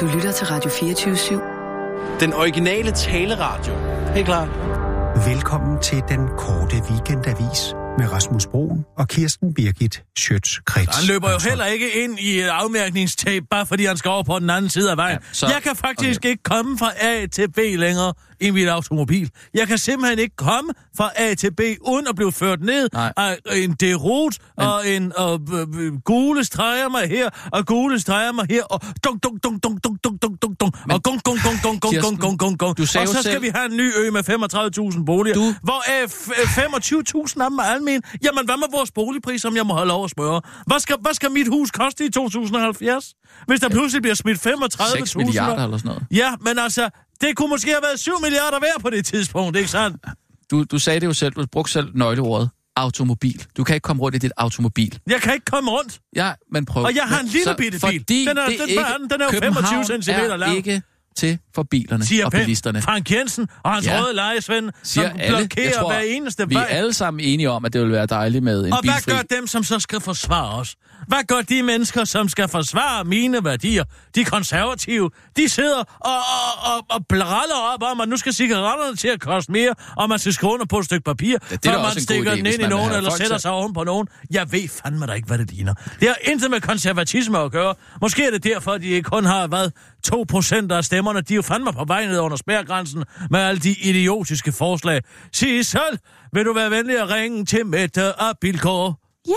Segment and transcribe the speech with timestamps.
[0.00, 2.20] Du lytter til Radio 24-7.
[2.20, 3.74] Den originale taleradio.
[4.14, 4.44] Helt klar.
[5.28, 10.96] Velkommen til den korte weekendavis med Rasmus Broen og Kirsten Birgit Schøtz-Krets.
[11.00, 14.38] Han løber jo heller ikke ind i et afmærkningstape, bare fordi han skal over på
[14.38, 15.18] den anden side af vejen.
[15.22, 16.28] Ja, så- jeg kan faktisk okay.
[16.28, 19.30] ikke komme fra A til B længere i mit automobil.
[19.54, 23.12] Jeg kan simpelthen ikke komme fra A til B, uden at blive ført ned Nej.
[23.16, 28.32] af en derot og en og, øh, øh, gule streger mig her, og gule streger
[28.32, 31.38] mig her, og dunk, dunk, dunk, dunk, dunk, dunk, dunk, dunk, dunk, og gung, gung,
[31.42, 33.92] gung, gung, gung, Kirsten, gung, gung, gung, Og så skal selv- vi have en ny
[33.96, 34.22] ø med
[34.94, 38.02] 35.000 boliger, Du- hvor øh, f- øh, 25.000 af dem er almen.
[38.24, 40.40] Jamen, hvad med vores boligpris, som jeg må have lov at spørge?
[40.66, 43.14] Hvad skal, hvad skal mit hus koste i 2070?
[43.46, 44.98] Hvis der pludselig bliver smidt 35.000?
[44.98, 46.02] 6 milliarder eller sådan noget.
[46.10, 46.88] Ja, men altså,
[47.20, 49.96] det kunne måske have været 7 milliarder værd på det tidspunkt, ikke sandt?
[50.50, 53.46] Du, du sagde det jo selv, du brugte selv nøgleordet automobil.
[53.56, 54.98] Du kan ikke komme rundt i dit automobil.
[55.10, 55.98] Jeg kan ikke komme rundt.
[56.16, 56.84] Ja, men prøv.
[56.84, 58.26] Og jeg har en lille så- bitte bil.
[58.26, 59.10] Den er- den- ikke, hvad den?
[59.10, 60.56] Den er jo 25 København centimeter er lang.
[60.56, 60.82] ikke
[61.16, 62.82] til for bilerne Siger og bilisterne.
[62.82, 64.02] Frank Jensen og hans Ja.
[64.02, 65.36] røde lejesvend, som alle.
[65.38, 66.66] blokerer tror, hver eneste Vi er vej.
[66.70, 69.10] alle sammen enige om, at det vil være dejligt med en Og hvad bilfri...
[69.12, 70.76] gør dem, som så skal forsvare os?
[71.08, 73.84] Hvad gør de mennesker, som skal forsvare mine værdier?
[74.14, 78.96] De konservative, de sidder og, og, og, og braller op om, at nu skal cigaretterne
[78.96, 81.76] til at koste mere, og man skal skrive under på et stykke papir, det før
[81.76, 84.08] også man stikker idé, den ind i nogen, eller sætter til- sig oven på nogen.
[84.30, 85.74] Jeg ved fandme da ikke, hvad det ligner.
[86.00, 87.74] Det har intet med konservatisme at gøre.
[88.00, 89.70] Måske er det derfor, at de ikke kun har, hvad,
[90.04, 91.20] 2 procent af stemmerne.
[91.20, 95.02] De er jo fandme på vej ned under spærgrænsen med alle de idiotiske forslag.
[95.32, 95.98] Sig selv,
[96.32, 99.00] vil du være venlig at ringe til Mette og Bilkår?
[99.28, 99.32] Ja,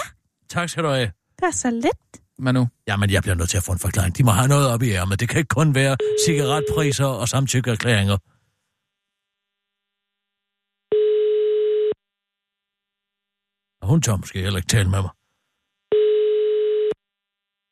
[0.49, 1.11] Tak skal du have.
[1.43, 2.21] Er så lidt.
[2.39, 4.17] Manu, Jamen, jeg bliver nødt til at få en forklaring.
[4.17, 5.19] De må have noget op i ærmet.
[5.19, 8.17] Det kan ikke kun være cigaretpriser og samtykkeerklæringer.
[13.81, 15.11] Og hun tør måske heller ikke tale med mig.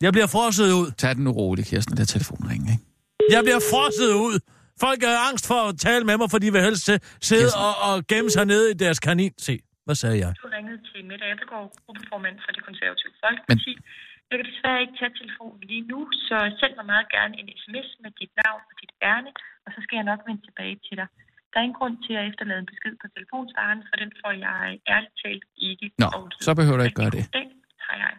[0.06, 0.92] Jeg bliver frosset ud.
[0.98, 2.84] tag den nu roligt, Kirsten, det er telefonringen, ikke?
[3.30, 4.40] Jeg bliver frosset ud.
[4.80, 7.62] Folk er angst for at tale med mig, for de vil helst se- sidde Kirsten.
[7.62, 9.32] og, og gemme sig nede i deres kanin.
[9.38, 10.32] Se, hvad sagde jeg?
[10.44, 13.74] Du ringede til Mette Abelgaard, gruppeformand for det konservative Folkeparti.
[13.76, 13.84] Men...
[14.30, 17.90] Jeg kan desværre ikke tage telefonen lige nu, så send mig meget gerne en sms
[18.04, 19.32] med dit navn og dit ærne,
[19.66, 21.08] og så skal jeg nok vende tilbage til dig.
[21.50, 24.60] Der er ingen grund til at efterlade en besked på telefonsvaren, for den får jeg
[24.94, 25.86] ærligt talt ikke.
[26.02, 26.44] Nå, overgivet.
[26.48, 27.24] så behøver du ikke gøre det.
[27.38, 27.48] Dag.
[27.88, 28.16] Hej hej.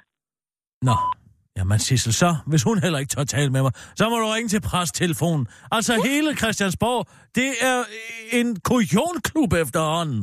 [0.88, 0.96] Nå,
[1.56, 4.50] jamen Sissel, så, hvis hun heller ikke tør tale med mig, så må du ringe
[4.54, 5.44] til presstelefonen.
[5.76, 7.00] Altså hele Christiansborg,
[7.38, 7.78] det er
[8.38, 10.22] en kujonklub efterhånden.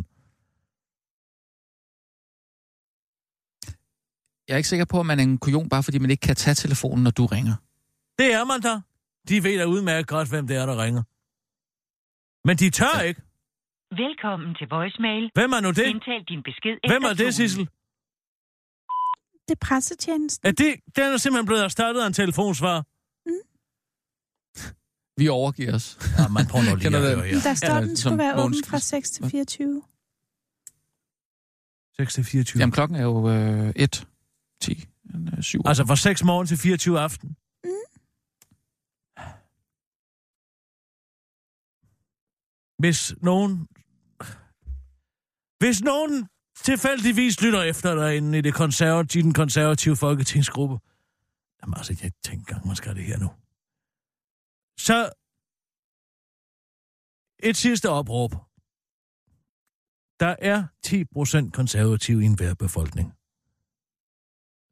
[4.47, 6.35] Jeg er ikke sikker på, at man er en kujon, bare fordi man ikke kan
[6.35, 7.55] tage telefonen, når du ringer.
[8.19, 8.81] Det er man da.
[9.29, 11.03] De ved da udmærket godt, hvem det er, der ringer.
[12.47, 13.21] Men de tør ikke.
[13.91, 15.31] Velkommen til voicemail.
[15.33, 15.85] Hvem er nu det?
[15.85, 17.35] Indtal din besked Hvem er det.
[17.35, 17.69] Sissel?
[19.47, 20.47] Det er pressetjenesten.
[20.47, 22.85] Er det, den er simpelthen blevet erstattet af en telefonsvar.
[25.19, 25.97] Vi overgiver os.
[26.17, 27.39] Ja, man prøver lige at høre, ja.
[27.43, 29.83] Der står, Ja, den skulle være åben fra 6 til 24.
[31.95, 32.59] 6 til 24.
[32.59, 34.07] Jamen, klokken er jo øh, 1,
[34.61, 34.85] 10,
[35.15, 35.61] øh, 7.
[35.65, 37.29] Altså fra 6 morgen til 24 aften.
[37.63, 37.69] Mm.
[42.79, 43.67] Hvis nogen...
[45.59, 46.27] Hvis nogen
[46.63, 50.77] tilfældigvis lytter efter derinde i det konservative, den konservative folketingsgruppe.
[51.61, 53.29] Jamen altså, jeg tænker ikke engang, man skal det her nu.
[54.79, 55.09] Så
[57.39, 58.31] et sidste opråb.
[60.19, 63.16] Der er 10% konservative i enhver befolkning.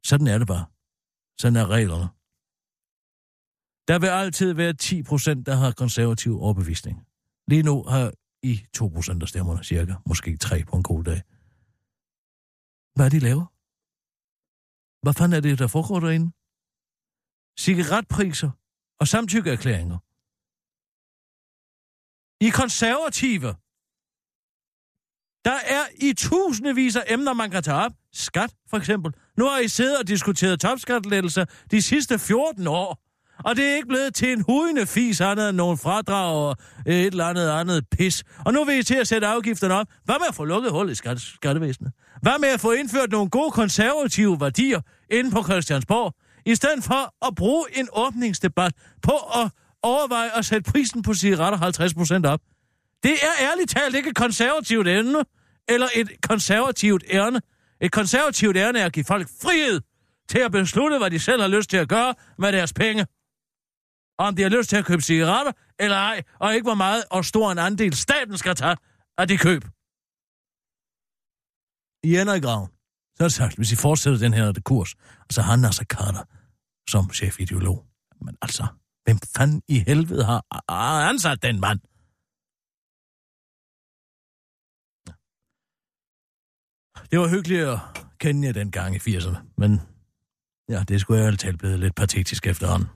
[0.08, 0.66] Sådan er det bare.
[1.40, 2.08] Sådan er reglerne.
[3.88, 6.96] Der vil altid være 10 procent, der har konservativ overbevisning.
[7.50, 8.12] Lige nu har
[8.42, 9.94] I 2 procent af stemmerne, cirka.
[10.06, 11.20] Måske 3 på en god dag.
[12.94, 13.46] Hvad er de laver?
[15.02, 16.28] Hvad fanden er det, der foregår derinde?
[17.64, 18.50] Cigaretpriser
[19.00, 19.98] og samtykkeerklæringer.
[22.46, 23.50] I konservative.
[25.46, 27.92] Der er i tusindvis af emner, man kan tage op.
[28.12, 29.12] Skat, for eksempel.
[29.38, 33.02] Nu har I siddet og diskuteret topskattelettelser de sidste 14 år.
[33.44, 36.56] Og det er ikke blevet til en hudende fis andet end nogle fradrag og
[36.86, 38.24] et eller andet andet pis.
[38.46, 39.86] Og nu vil I til at sætte afgifterne op.
[40.04, 41.92] Hvad med at få lukket hul i skat- skattevæsenet?
[42.22, 46.14] Hvad med at få indført nogle gode konservative værdier inde på Christiansborg?
[46.46, 48.72] I stedet for at bruge en åbningsdebat
[49.02, 49.50] på at
[49.82, 51.58] overveje at sætte prisen på cigaretter
[52.26, 52.40] 50% op.
[53.06, 55.24] Det er ærligt talt ikke et konservativt emne,
[55.68, 57.40] eller et konservativt ærne.
[57.80, 59.80] Et konservativt ærne er at give folk frihed
[60.28, 63.06] til at beslutte, hvad de selv har lyst til at gøre med deres penge.
[64.18, 67.24] Om de har lyst til at købe cigaretter eller ej, og ikke hvor meget og
[67.24, 68.76] stor en andel staten skal tage
[69.18, 69.62] af det køb.
[72.04, 72.68] I ender i graven.
[73.16, 74.94] Så er det sagt, hvis I fortsætter den her kurs,
[75.28, 76.24] og så har Nasser Carter
[76.90, 77.86] som chefideolog.
[78.20, 78.66] Men altså,
[79.04, 81.80] Hvem fanden i helvede har, har ansat den mand?
[87.10, 87.78] Det var hyggeligt at
[88.18, 89.80] kende jer dengang i 80'erne, men
[90.68, 92.88] ja, det skulle jeg altid blevet lidt patetisk efterhånden.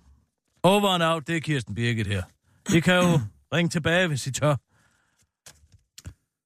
[0.62, 2.22] Over and out, det er Kirsten Birgit her.
[2.74, 3.20] I kan jo
[3.52, 4.56] ringe tilbage, hvis I tør.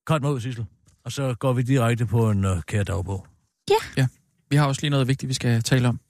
[0.07, 0.67] Kort mig ud, Sissel.
[1.05, 3.27] Og så går vi direkte på en uh, kære dagbog.
[4.51, 6.01] Vi har også lige noget vigtigt, vi skal tale om.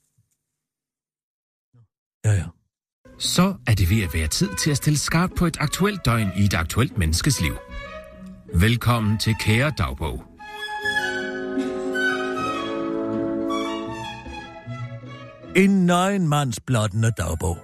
[2.24, 2.44] Ja, ja.
[3.18, 6.30] Så er det ved at være tid til at stille skarpt på et aktuelt døgn
[6.36, 7.56] i et aktuelt menneskes liv.
[8.54, 10.33] Velkommen til Kære Dagbog.
[15.56, 17.58] En nøgenmands blottende dagbog.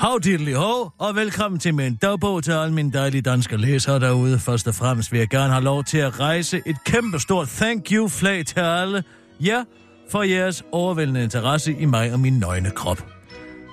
[0.00, 0.20] Hav
[0.56, 4.38] ho, og velkommen til min dagbog til alle mine dejlige danske læsere derude.
[4.38, 7.92] Først og fremmest vil jeg gerne have lov til at rejse et kæmpe stort thank
[7.92, 9.04] you flag til alle
[9.40, 9.64] jer
[10.10, 13.06] for jeres overvældende interesse i mig og min nøgne krop.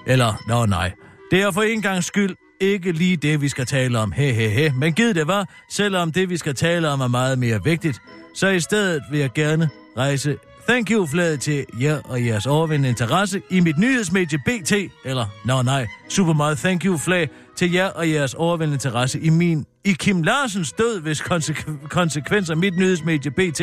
[0.07, 0.91] Eller, nå nej,
[1.31, 4.11] det er for en gang skyld ikke lige det, vi skal tale om.
[4.11, 4.73] He, he, he.
[4.75, 8.01] Men giv det var, selvom det, vi skal tale om, er meget mere vigtigt.
[8.35, 10.37] Så i stedet vil jeg gerne rejse
[10.69, 14.71] thank you flade til jer og jeres overvindende interesse i mit nyhedsmedie BT,
[15.05, 19.29] eller, nå nej, super meget thank you flag til jer og jeres overvindende interesse i
[19.29, 23.61] min, i Kim Larsens død, hvis konse- konsekvenser mit nyhedsmedie BT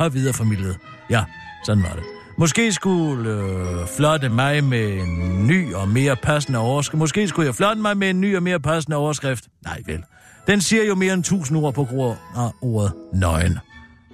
[0.00, 0.76] har videreformidlet.
[1.10, 1.24] Ja,
[1.64, 2.02] sådan var det.
[2.38, 6.98] Måske skulle øh, flotte mig med en ny og mere passende overskrift.
[6.98, 9.44] Måske skulle jeg flotte mig med en ny og mere passende overskrift.
[9.64, 10.02] Nej vel.
[10.46, 13.58] Den siger jo mere end tusind ord på grund af ah, ordet nøgen.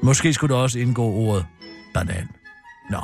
[0.03, 1.45] Måske skulle der også indgå ordet
[1.97, 2.29] banan.
[2.91, 3.01] Nå.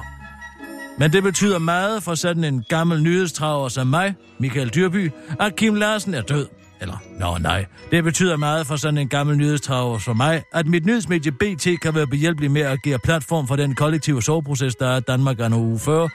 [0.98, 5.10] Men det betyder meget for sådan en gammel nyhedstraver som mig, Michael Dyrby,
[5.40, 6.46] at Kim Larsen er død.
[6.80, 7.66] Eller, nå nej.
[7.90, 11.94] Det betyder meget for sådan en gammel nyhedstraver som mig, at mit nyhedsmedie BT kan
[11.94, 15.78] være behjælpelig med at give platform for den kollektive soveproces, der er Danmark er uge
[15.78, 16.08] før.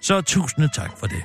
[0.00, 1.22] Så tusinde tak for det.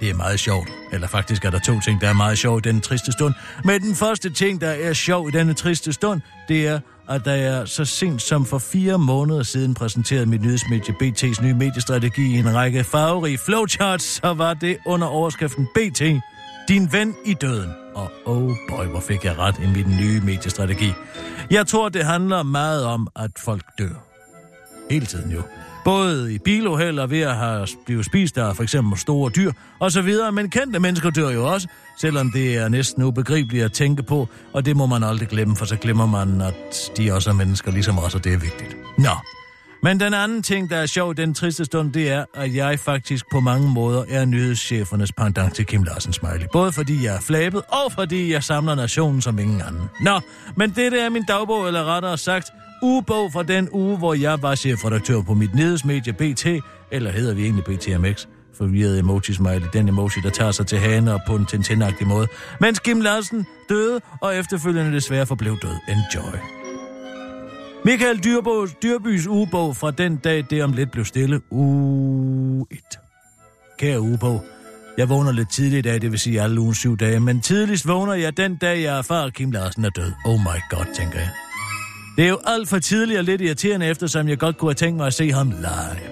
[0.00, 0.68] Det er meget sjovt.
[0.92, 3.34] Eller faktisk er der to ting, der er meget sjovt i denne triste stund.
[3.64, 6.80] Men den første ting, der er sjov i denne triste stund, det er,
[7.10, 11.54] at da jeg så sent som for fire måneder siden præsenterede mit nyhedsmedie BT's nye
[11.54, 16.00] mediestrategi i en række farverige flowcharts, så var det under overskriften BT,
[16.68, 17.70] din ven i døden.
[17.94, 20.92] Og oh boy, hvor fik jeg ret i min nye mediestrategi.
[21.50, 24.04] Jeg tror, det handler meget om, at folk dør.
[24.90, 25.42] Hele tiden jo.
[25.84, 29.92] Både i biluheld og ved at have blive spist af for eksempel store dyr og
[29.92, 31.68] så videre, men kendte mennesker dør jo også,
[32.00, 35.64] selvom det er næsten ubegribeligt at tænke på, og det må man aldrig glemme, for
[35.64, 38.76] så glemmer man, at de også er mennesker ligesom os, og det er vigtigt.
[38.98, 39.14] Nå,
[39.82, 43.24] men den anden ting, der er sjov den triste stund, det er, at jeg faktisk
[43.32, 46.46] på mange måder er nyhedschefernes pendant til Kim Larsen Smiley.
[46.52, 49.82] Både fordi jeg er flabet, og fordi jeg samler nationen som ingen anden.
[50.00, 50.20] Nå,
[50.56, 52.46] men det er min dagbog, eller rettere sagt,
[52.82, 56.46] ugebog fra den uge, hvor jeg var chefredaktør på mit nyhedsmedie BT,
[56.90, 58.26] eller hedder vi egentlig BTMX,
[58.58, 62.26] forvirret emoji smiley, den emoji, der tager sig til hane og på en tintinagtig måde.
[62.60, 65.76] Mens Kim Larsen døde, og efterfølgende desværre forblev død.
[65.88, 66.38] Enjoy.
[67.84, 71.40] Michael Dyrbos, Dyrbys ugebog fra den dag, det om lidt blev stille.
[71.50, 72.78] Uge 1.
[73.78, 74.44] Kære ugebog,
[74.98, 77.88] jeg vågner lidt tidligt i dag, det vil sige alle ugen syv dage, men tidligst
[77.88, 80.12] vågner jeg den dag, jeg erfarer, at Kim Larsen er død.
[80.24, 81.30] Oh my god, tænker jeg.
[82.20, 84.96] Det er jo alt for tidligt og lidt irriterende, eftersom jeg godt kunne have tænkt
[84.96, 86.10] mig at se ham live.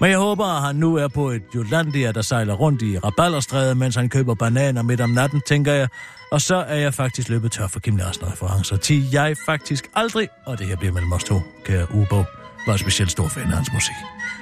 [0.00, 3.76] Men jeg håber, at han nu er på et Jutlandia, der sejler rundt i Rabalderstrædet,
[3.76, 5.88] mens han køber bananer midt om natten, tænker jeg.
[6.32, 8.76] Og så er jeg faktisk løbet tør for Kim Larsen referencer.
[8.76, 12.24] Til jeg faktisk aldrig, og det her bliver mellem os to, kære Ubo,
[12.66, 13.94] var specielt stor fan af hans musik.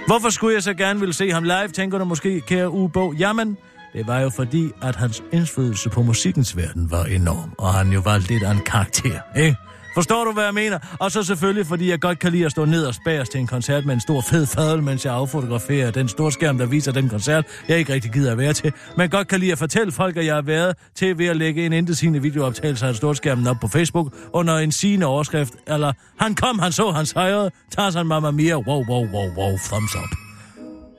[0.06, 3.12] Hvorfor skulle jeg så gerne ville se ham live, tænker du måske, kære Ubo?
[3.12, 3.56] Jamen,
[3.92, 8.00] det var jo fordi, at hans indflydelse på musikkens verden var enorm, og han jo
[8.00, 9.56] var lidt af en karakter, ikke?
[9.94, 10.78] Forstår du, hvad jeg mener?
[11.00, 13.46] Og så selvfølgelig, fordi jeg godt kan lide at stå ned og spæres til en
[13.46, 17.08] koncert med en stor fed fadel, mens jeg affotograferer den store skærm, der viser den
[17.08, 18.72] koncert, jeg ikke rigtig gider at være til.
[18.96, 21.66] Men godt kan lide at fortælle folk, at jeg har været til ved at lægge
[21.66, 26.58] en indesigende videooptagelse af storskærmen op på Facebook under en sigende overskrift, eller han kom,
[26.58, 30.18] han så, han sejrede, tager sig en mamma mia, wow, wow, wow, wow, thumbs up.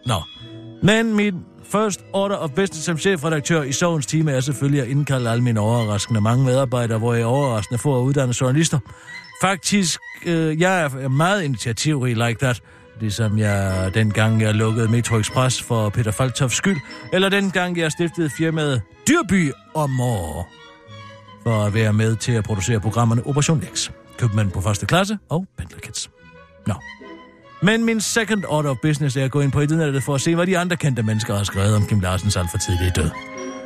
[0.06, 0.22] Nå,
[0.84, 1.34] men min
[1.74, 5.60] First order of business som chefredaktør i Sovens time er selvfølgelig at indkalde alle mine
[5.60, 8.80] overraskende mange medarbejdere, hvor jeg overraskende får at uddanne journalister.
[9.42, 12.62] Faktisk, øh, jeg er meget initiativrig like that,
[13.00, 16.78] ligesom jeg dengang jeg lukkede Metro Express for Peter Faltofs skyld,
[17.14, 20.50] eller dengang jeg stiftede firmaet Dyrby og år
[21.44, 25.46] for at være med til at producere programmerne Operation X, købmand på første klasse og
[25.58, 26.10] Pendlerkids.
[26.68, 26.74] Nå,
[27.64, 30.36] men min second order of business er at gå ind på internettet for at se,
[30.36, 33.10] hvad de andre kendte mennesker har skrevet om Kim Larsens alt for tidlige død.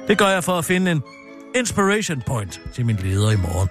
[0.07, 1.01] Det gør jeg for at finde en
[1.55, 3.69] inspiration point til min leder i morgen.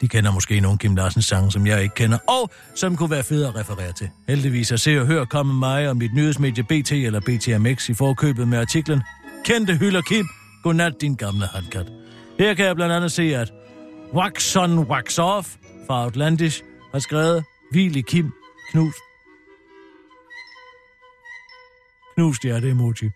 [0.00, 3.24] De kender måske nogle Kim Larsens sange, som jeg ikke kender, og som kunne være
[3.24, 4.10] fede at referere til.
[4.28, 8.48] Heldigvis er Se og Hør komme mig og mit nyhedsmedie BT eller BTMX i forkøbet
[8.48, 9.02] med artiklen
[9.44, 10.28] kendte hylder Kim.
[10.62, 11.86] Godnat, din gamle handkat.
[12.38, 13.52] Her kan jeg blandt andet se, at
[14.14, 15.48] Wax on, Wax off
[15.86, 16.62] fra Outlandish
[16.92, 18.32] har skrevet Hvil i Kim,
[18.72, 19.05] knust.
[22.16, 23.10] Knust hjerte emoji.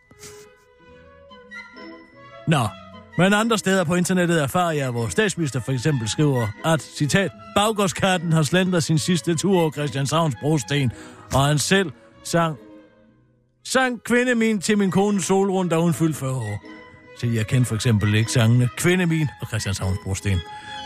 [2.49, 2.69] Nå,
[3.19, 8.33] men andre steder på internettet erfarer jeg, hvor statsminister for eksempel skriver, at, citat, baggårdskatten
[8.33, 10.93] har slendret sin sidste tur over Christianshavns brosten,
[11.35, 11.91] og han selv
[12.25, 12.57] sang,
[13.65, 16.65] sang kvinde min til min kone Solrund, da hun fyldte 40 år.
[17.21, 20.39] Så jeg kender for eksempel ikke sangene Kvinde min og Christianshavns brosten.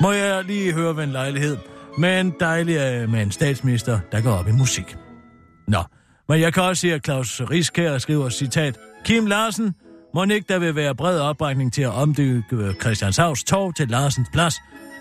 [0.03, 1.57] Må jeg lige høre ved en lejlighed,
[1.99, 4.97] men dejlig øh, med en statsminister, der går op i musik.
[5.69, 5.79] Nå,
[6.29, 9.75] men jeg kan også se, at Claus Riskær skriver, citat, Kim Larsen,
[10.15, 14.55] må ikke der vil være bred opbakning til at omdykke Christianshavns Torv til Larsens Plads?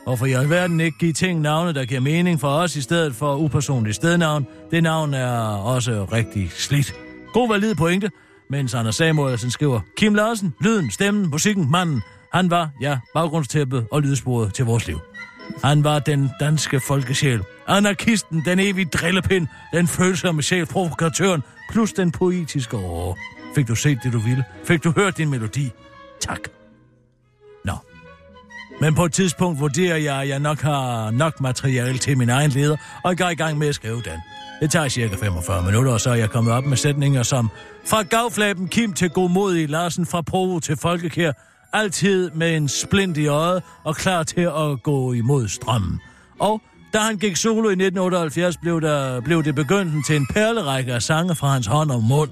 [0.04, 3.36] Hvorfor i alverden ikke give ting navne, der giver mening for os, i stedet for
[3.36, 4.48] upersonligt stednavn?
[4.72, 6.94] Det navn er også rigtig slidt.
[7.34, 8.12] God valid pointe,
[8.50, 12.02] mens Anders Samuelsen skriver, Kim Larsen, lyden, stemmen, musikken, manden,
[12.34, 15.00] han var, ja, baggrundstæppet og lydsporet til vores liv.
[15.64, 17.42] Han var den danske folkesjæl.
[17.68, 23.18] Anarkisten, den evige drillepind, den følsomme sjæl, provokatøren, plus den poetiske år.
[23.56, 24.44] Fik du set det, du ville?
[24.64, 25.72] Fik du hørt din melodi?
[26.22, 26.40] Tak.
[27.66, 27.74] Nå.
[28.82, 32.52] Men på et tidspunkt vurderer jeg, at jeg nok har nok materiale til min egen
[32.52, 34.20] leder, og jeg går i gang med at skrive den.
[34.62, 37.50] Det tager cirka 45 minutter, og så er jeg kommet op med sætninger som
[37.86, 41.32] Fra gavflaben Kim til godmodig Larsen, fra Provo til Folkekær,
[41.74, 46.02] altid med en splint i øjet og klar til at gå imod strømmen.
[46.40, 46.62] Og
[46.94, 51.02] da han gik solo i 1978, blev, der, blev det begyndelsen til en perlerække af
[51.02, 52.30] sange fra hans hånd og mund.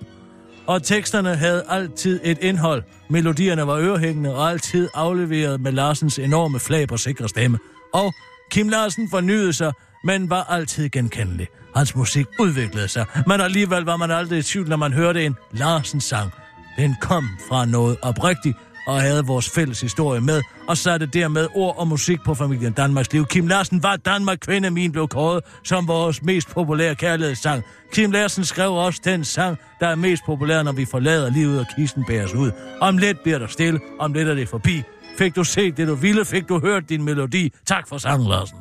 [0.67, 2.83] Og teksterne havde altid et indhold.
[3.09, 7.57] Melodierne var ørehængende og altid afleveret med Larsens enorme flag på sikre stemme.
[7.93, 8.13] Og
[8.51, 9.71] Kim Larsen fornyede sig,
[10.03, 11.47] men var altid genkendelig.
[11.75, 15.35] Hans musik udviklede sig, men alligevel var man aldrig i tvivl, når man hørte en
[15.51, 16.31] Larsens sang.
[16.77, 18.57] Den kom fra noget oprigtigt,
[18.87, 23.13] og havde vores fælles historie med, og satte dermed ord og musik på familien Danmarks
[23.13, 23.25] liv.
[23.25, 27.63] Kim Larsen var Danmark kvinde min blev kåret som vores mest populære kærlighedssang.
[27.93, 31.65] Kim Larsen skrev også den sang, der er mest populær, når vi forlader livet og
[31.77, 32.51] kisten bæres ud.
[32.81, 34.83] Om lidt bliver der stille, om lidt er det forbi.
[35.17, 36.25] Fik du set det, du ville?
[36.25, 37.53] Fik du hørt din melodi?
[37.65, 38.57] Tak for sang, Larsen.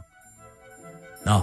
[1.26, 1.40] Nå,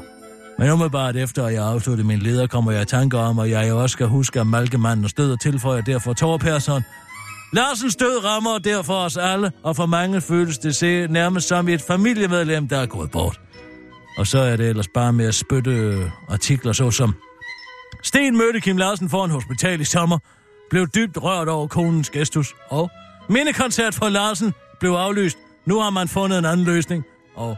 [0.58, 3.74] men umiddelbart efter, at jeg afsluttede min leder, kommer jeg i tanke om, at jeg
[3.74, 6.84] også skal huske, at Malkemanden stød og tilføjer derfor Thor Persson,
[7.54, 11.82] Larsens død rammer derfor os alle, og for mange føles det se nærmest som et
[11.82, 13.40] familiemedlem, der er gået bort.
[14.18, 17.16] Og så er det ellers bare med at spytte øh, artikler såsom
[18.04, 20.18] Sten mødte Kim Larsen foran hospital i sommer,
[20.70, 22.92] blev dybt rørt over konens gestus, og
[23.30, 25.38] mindekoncert for Larsen blev aflyst.
[25.66, 27.04] Nu har man fundet en anden løsning,
[27.36, 27.58] og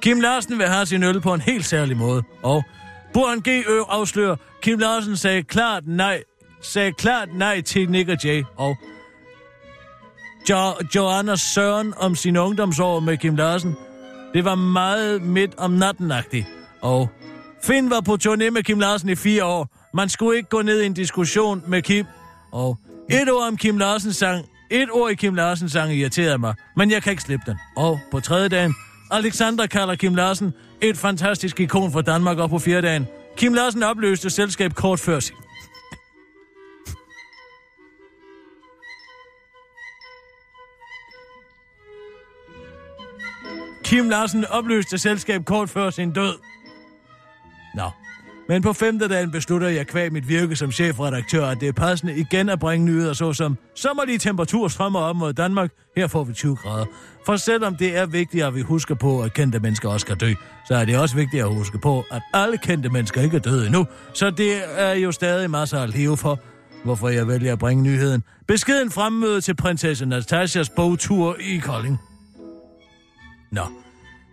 [0.00, 2.64] Kim Larsen vil have sin øl på en helt særlig måde, og
[3.12, 3.80] Burhan G.Ø.
[3.88, 6.22] afslører, Kim Larsen sagde klart nej,
[6.62, 8.76] sagde klart nej til Nick og Jay, og
[10.50, 13.76] jo, Joanna Søren om sin ungdomsår med Kim Larsen.
[14.34, 16.46] Det var meget midt om natten -agtigt.
[16.80, 17.08] Og
[17.62, 19.68] Finn var på turné med Kim Larsen i fire år.
[19.94, 22.06] Man skulle ikke gå ned i en diskussion med Kim.
[22.52, 22.78] Og
[23.10, 26.90] et ord om Kim Larsen sang, et ord i Kim Larsen sang irriterede mig, men
[26.90, 27.58] jeg kan ikke slippe den.
[27.76, 28.74] Og på tredje dagen,
[29.10, 33.82] Alexander kalder Kim Larsen et fantastisk ikon for Danmark, og på fjerde dagen, Kim Larsen
[33.82, 35.36] opløste selskab kort før sin
[43.88, 46.34] Kim Larsen opløste selskab kort før sin død.
[47.74, 47.90] Nå.
[48.48, 52.16] Men på femte dagen beslutter jeg kvæg mit virke som chefredaktør, at det er passende
[52.16, 55.70] igen at bringe nyheder såsom sommerlige temperaturer strømmer op mod Danmark.
[55.96, 56.86] Her får vi 20 grader.
[57.26, 60.32] For selvom det er vigtigt, at vi husker på, at kendte mennesker også skal dø,
[60.66, 63.66] så er det også vigtigt at huske på, at alle kendte mennesker ikke er døde
[63.66, 63.86] endnu.
[64.14, 66.40] Så det er jo stadig masser at leve for,
[66.84, 68.22] hvorfor jeg vælger at bringe nyheden.
[68.48, 71.98] Beskeden fremmøde til prinsesse Natasjas bogtur i Kolding.
[73.50, 73.62] Nå.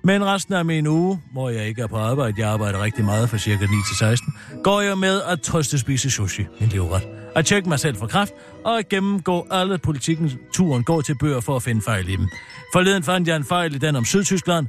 [0.03, 3.29] Men resten af min uge, hvor jeg ikke er på arbejde, jeg arbejder rigtig meget
[3.29, 7.01] fra cirka 9 til 16, går jeg med at trøste spise sushi, min livret.
[7.35, 8.33] At tjekke mig selv for kraft,
[8.65, 12.27] og at gennemgå alle politikens turen går til bøger for at finde fejl i dem.
[12.73, 14.67] Forleden fandt jeg en fejl i den om Sydtyskland.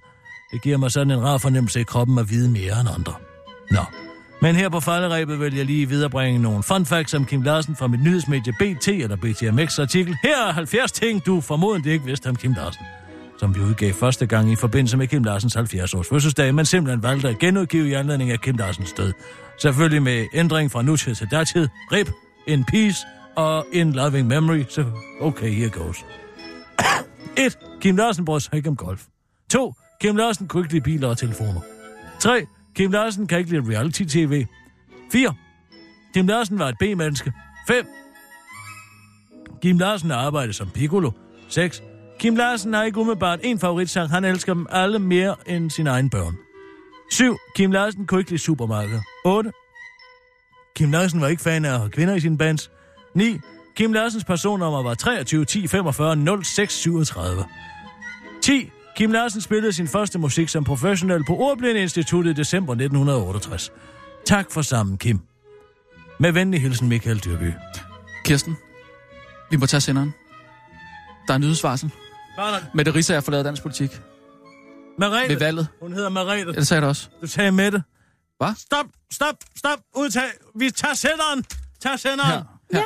[0.53, 3.13] Det giver mig sådan en rar fornemmelse i kroppen at vide mere end andre.
[3.71, 3.81] Nå.
[4.43, 7.87] Men her på falderæbet vil jeg lige viderebringe nogle fun facts om Kim Larsen fra
[7.87, 10.17] mit nyhedsmedie BT eller BTMX artikel.
[10.23, 12.85] Her er 70 ting, du formodentlig ikke vidste om Kim Larsen
[13.39, 17.29] som vi udgav første gang i forbindelse med Kim Larsens 70-års fødselsdag, men simpelthen valgte
[17.29, 19.13] at genudgive i anledning af Kim Larsens død.
[19.59, 22.11] Selvfølgelig med ændring fra nutid til datid, rip,
[22.47, 24.85] in peace og in loving memory, så
[25.21, 26.05] okay, here goes.
[27.47, 27.59] 1.
[27.81, 29.05] Kim Larsen brød sig ikke om golf.
[29.51, 29.75] 2.
[30.01, 31.61] Kim Larsen kunne ikke lide biler og telefoner.
[32.21, 32.47] 3.
[32.75, 34.47] Kim Larsen kan ikke lide reality-tv.
[35.13, 35.35] 4.
[36.15, 37.33] Kim Larsen var et B-menneske.
[37.69, 37.87] 5.
[39.63, 41.11] Kim Larsen har arbejdet som piccolo.
[41.49, 41.83] 6.
[42.19, 44.11] Kim Larsen har ikke umiddelbart en favoritsang.
[44.11, 46.37] Han elsker dem alle mere end sine egne børn.
[47.11, 47.37] 7.
[47.57, 49.01] Kim Larsen kunne ikke lide supermarkeder.
[49.25, 49.53] 8.
[50.77, 52.71] Kim Larsen var ikke fan af at have kvinder i sine bands.
[53.15, 53.39] 9.
[53.77, 57.45] Kim Larsens personnummer var 23 10 45 06 37.
[58.43, 58.71] 10.
[58.97, 63.73] Kim Larsen spillede sin første musik som professionel på Ordblindeinstituttet i december 1968.
[64.27, 65.21] Tak for sammen, Kim.
[66.21, 67.53] Med venlig hilsen, Michael Dyrby.
[68.25, 68.57] Kirsten,
[69.51, 70.15] vi må tage senderen.
[71.29, 71.91] Der er nyhedsvarsel.
[72.37, 73.91] Barnet, Mette Risse er forladet dansk politik.
[73.91, 74.01] Ved
[74.99, 75.41] Merete.
[75.41, 75.69] valget.
[75.83, 76.51] Hun hedder Merete.
[76.51, 77.09] Ja, det sagde jeg da også.
[77.23, 77.83] Du sagde Mette.
[78.39, 78.55] Hvad?
[78.59, 79.79] Stop, stop, stop.
[79.97, 80.23] Udtag.
[80.59, 81.45] Vi tager senderen.
[81.81, 82.31] Tag senderen.
[82.73, 82.79] Her.
[82.79, 82.83] her.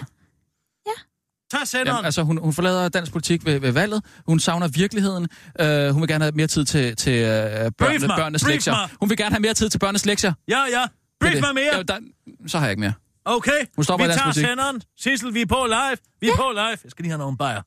[1.50, 1.86] Tag senderen.
[1.86, 4.02] Jamen, altså, hun, hun forlader dansk politik ved, ved valget.
[4.26, 5.28] Hun savner virkeligheden.
[5.62, 8.16] Uh, hun vil gerne have mere tid til, til uh, Brief børnene, mig.
[8.16, 8.74] børnenes Brief lektier.
[8.74, 8.88] mig.
[9.00, 10.32] Hun vil gerne have mere tid til børnenes lektier.
[10.48, 10.86] Ja, ja.
[11.20, 11.40] Brief det.
[11.40, 11.76] mig mere.
[11.76, 11.98] Ja, der,
[12.46, 12.92] så har jeg ikke mere.
[13.24, 13.50] Okay.
[13.76, 14.44] Hun stopper vi tager politik.
[14.46, 14.82] senderen.
[14.98, 15.96] Sissel, vi er på live.
[16.20, 16.62] Vi er på live.
[16.62, 17.62] Jeg skal lige have nogle bajer.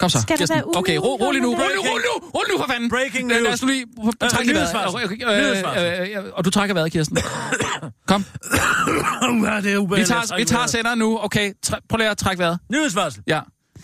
[0.00, 0.56] Kom så, Skal Kirsten.
[0.56, 2.90] være Okay, ro, rolig nu, rolig nu, rolig nu, rolig nu for fanden.
[2.90, 3.42] Breaking news.
[3.42, 3.86] Lad os nu lige
[4.22, 6.12] Øh, trække vejret.
[6.12, 7.18] Øh, øh, Og du trækker vejret, Kirsten.
[8.10, 11.18] Kom, det er vi tager, vi tager senderen nu.
[11.24, 11.52] Okay,
[11.88, 12.58] prøv lige at trække vejret.
[12.72, 13.22] Nyhedsvarsel.
[13.26, 13.40] Ja.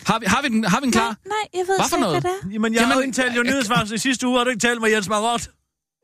[0.07, 1.05] Har vi, har vi, den, har vi den klar?
[1.09, 2.23] Nej, nej, jeg ved Hvad for slet ikke, noget?
[2.23, 2.51] hvad det er.
[2.53, 4.39] Jamen, jeg har Jamen, jo indtalt jo nyhedsvarsel i sidste uge.
[4.39, 5.41] Har du ikke talt med Jens Marot?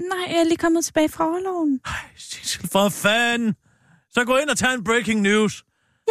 [0.01, 1.81] Nej, jeg er lige kommet tilbage fra overloven.
[2.19, 3.55] Sissel, for fanden.
[4.13, 5.65] Så gå ind og tag en breaking news.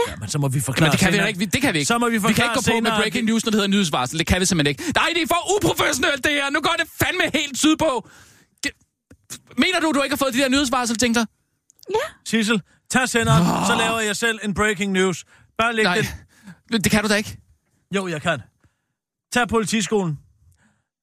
[0.07, 0.11] Ja.
[0.11, 1.27] Jamen, så må vi forklare Men det kan vi senere.
[1.27, 1.39] ikke.
[1.39, 1.87] Vi- Det kan vi ikke.
[1.87, 3.67] Så må vi vi kan forklare ikke gå på med breaking news, når det hedder
[3.75, 4.19] nyhedsvarsel.
[4.19, 4.83] Det kan vi simpelthen ikke.
[4.95, 6.49] Nej, det er for uprofessionelt, det her.
[6.49, 8.09] Nu går det fandme helt sydpå.
[9.57, 11.27] Mener du, du ikke har fået de der nyhedsvarsel, tænkte dig?
[12.25, 12.61] Sissel,
[12.91, 15.25] tag senderen, så laver jeg selv en breaking news.
[15.57, 16.05] Bare læg Nej,
[16.71, 16.81] den.
[16.83, 17.37] det kan du da ikke.
[17.95, 18.39] Jo, jeg kan.
[19.33, 20.19] Tag politiskolen.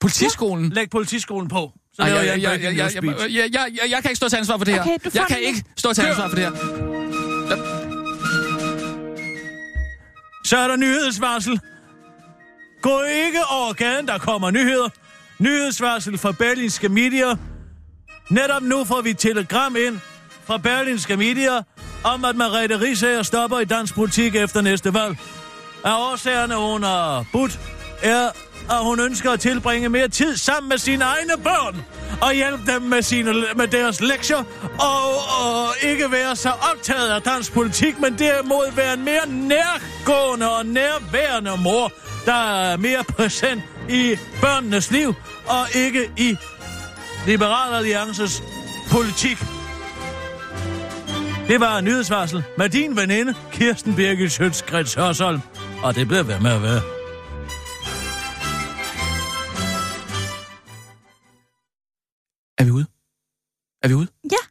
[0.01, 0.71] Politiskolen.
[0.71, 1.73] Læg politiskolen på.
[1.93, 3.91] Så Ej, laver jeg, jeg, jeg, en jeg, breaking jeg, news jeg, jeg, jeg, jeg,
[3.91, 4.81] jeg kan ikke stå til ansvar for det her.
[4.83, 7.04] Okay, Jeg kan ikke stå til ansvar for det her.
[10.45, 11.61] Så er der nyhedsvarsel.
[12.83, 14.89] Gå ikke over gaden, der kommer nyheder.
[15.39, 17.37] Nyhedsvarsel fra Berlinske Media.
[18.31, 19.99] Netop nu får vi et telegram ind
[20.45, 21.63] fra Berlinske Media
[22.05, 25.17] om, at Margrethe Risager stopper i dansk politik efter næste valg.
[25.85, 27.51] Af årsagerne, under Bud
[28.03, 28.31] er,
[28.71, 31.85] at hun ønsker at tilbringe mere tid sammen med sine egne børn
[32.21, 34.45] og hjælpe dem med, sine, med deres lektier
[34.79, 35.09] og,
[35.45, 40.67] og ikke være så optaget af dansk politik, men derimod være en mere nærgående og
[40.67, 41.93] nærværende mor,
[42.27, 45.15] der er mere præsent i børnenes liv
[45.47, 46.37] og ikke i
[47.27, 48.43] Liberal Alliances
[48.91, 49.39] politik.
[51.49, 55.41] Det var en nyhedsvarsel med din veninde, Kirsten Birgit Sjøtskrets Hørsholm.
[55.83, 57.04] Og det bliver ved med at være.
[63.85, 64.09] Er vi ude?
[64.25, 64.43] Ja.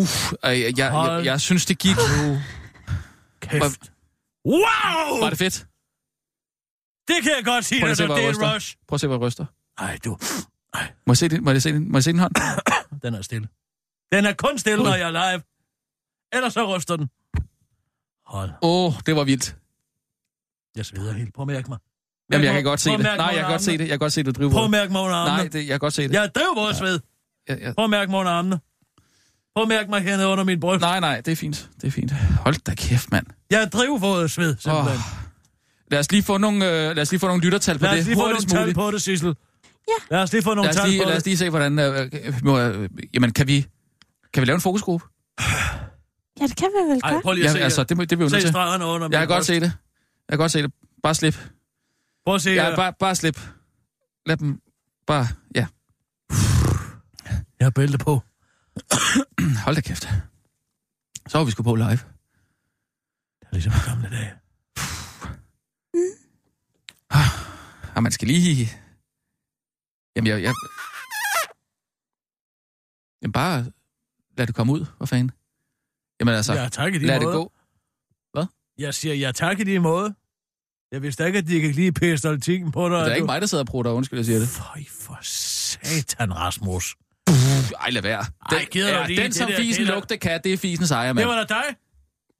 [0.00, 1.96] Uff, jeg, jeg, jeg, jeg, jeg synes, det gik.
[3.40, 3.92] Kæft.
[4.46, 5.20] Wow!
[5.20, 5.66] Var det fedt?
[7.08, 8.54] Det kan jeg godt sige, Prøv at at se, det er ryster.
[8.54, 8.76] rush.
[8.88, 9.46] Prøv at se, hvor jeg ryster.
[9.78, 10.18] Ej, du.
[11.06, 12.32] Må jeg se din, må jeg se din, må jeg se din hånd?
[13.02, 13.48] Den er stille.
[14.12, 14.84] Den er kun stille, Ui.
[14.84, 15.42] når jeg er live.
[16.32, 17.08] Ellers så ryster den.
[18.26, 18.50] Hold.
[18.62, 19.56] Åh, oh, det var vildt.
[20.76, 21.34] Jeg sveder helt.
[21.34, 21.78] Prøv at mærke mig.
[22.32, 23.00] Jamen, jeg kan godt se det.
[23.00, 23.80] Nej, jeg kan godt se det.
[23.80, 25.36] Jeg kan godt se det drive Prøv at mærke mig under armene.
[25.36, 26.12] Nej, det, jeg kan godt se det.
[26.12, 27.00] Jeg driver både sved.
[27.48, 28.60] Jeg, jeg, Prøv at mærke mig under armene.
[29.54, 30.80] Prøv at mærke mig hernede under min bryst.
[30.80, 31.70] nej, nej, det er fint.
[31.80, 32.12] Det er fint.
[32.44, 33.26] Hold da kæft, mand.
[33.50, 34.94] Jeg er drivvåd sved, simpelthen.
[34.96, 35.00] Åh.
[35.90, 37.96] Lad os lige få nogle, øh, lad os lige få nogle lyttertal på Lad os
[37.98, 38.06] det.
[38.06, 38.74] lige få nogle hurtigst tal muligt.
[38.76, 39.34] på det, Sissel.
[39.88, 40.14] Ja.
[40.16, 41.26] Lad os lige få nogle Lad os tal lige, på lad os det.
[41.30, 41.78] lige se, hvordan...
[41.78, 43.66] Øh, øh, må, øh, jamen, kan vi,
[44.34, 45.06] kan vi lave en fokusgruppe?
[46.40, 47.22] Ja, det kan vi vel Ej, godt.
[47.22, 47.84] prøv lige at se Ja, altså, her.
[47.84, 48.48] det, det er vi jo nødt Se til.
[48.48, 49.62] stregerne under Jeg kan godt se det.
[49.62, 49.72] Jeg
[50.30, 50.72] kan godt se det.
[51.02, 51.38] Bare slip.
[52.24, 53.40] Prøv at se Ja, bare, bare slip.
[54.26, 54.60] Lad dem
[55.06, 55.26] bare...
[55.54, 55.66] Ja,
[57.58, 58.12] Jeg har bælte på.
[59.64, 60.02] hold da kæft.
[61.28, 61.90] Så var vi sgu på live.
[63.40, 64.32] Det er ligesom i gamle dage.
[67.96, 68.68] Og man skal lige...
[70.16, 70.42] Jamen, jeg...
[70.42, 70.54] jeg...
[73.22, 73.72] Jamen, bare
[74.38, 74.86] lad det komme ud.
[74.96, 75.30] Hvad fanden?
[76.20, 77.26] Jamen, altså, Ja, tak i lige lad måde.
[77.26, 77.52] det gå.
[78.78, 80.14] Jeg siger ja tak i lige måde.
[80.92, 82.96] Jeg vidste ikke, at de kan lige pæstoltikken på dig.
[82.96, 84.48] Det er at ikke du- mig, der sidder og prutter, undskyld, jeg siger det.
[84.48, 86.96] Føj for satan, Rasmus.
[87.80, 88.24] Ej, lad være.
[88.52, 90.56] Ej, gider ja, lige den, det som der- fisen det der- lugte kan, det er
[90.56, 91.28] fisens ejer, mand.
[91.28, 91.64] Det var da dig.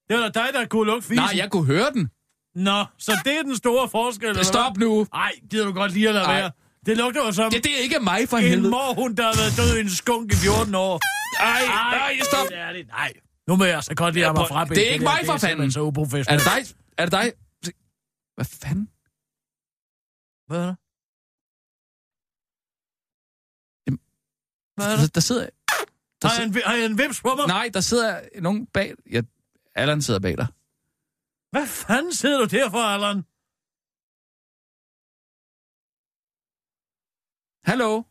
[0.09, 1.17] Det var da dig, der kunne lugte fisen.
[1.17, 2.11] Nej, jeg kunne høre den.
[2.55, 5.07] Nå, så det er den store forskel, eller Stop nu.
[5.15, 6.41] Nej, gider du godt lige at lade Ej.
[6.41, 6.51] være.
[6.87, 8.71] Det lugter jo som Det, det er ikke mig, for en helvede.
[8.71, 11.01] morhund, der har været død i en skunk i 14 år.
[11.41, 11.63] Ej,
[11.99, 12.47] nej, stop.
[12.49, 12.87] Det er det.
[12.89, 13.13] Nej.
[13.49, 14.77] Nu må jeg så godt lige Ja, mig frabedt.
[14.77, 15.73] det er ikke mig, for Det er fanden.
[15.73, 15.81] så
[16.29, 16.75] Er det dig?
[16.99, 17.33] Er det dig?
[18.37, 18.89] Hvad fanden?
[20.49, 20.75] Hvad er der?
[24.77, 25.07] Hvad er Der, der?
[25.07, 25.49] der sidder...
[26.23, 27.47] Der Har jeg en, har jeg en vips på mig?
[27.47, 28.95] nej, der sidder nogen bag...
[29.13, 29.21] Ja,
[29.75, 30.47] Allan sidder bag dig.
[31.51, 33.17] Hvad fanden sidder du der for, Allan?
[37.65, 38.03] Hallo?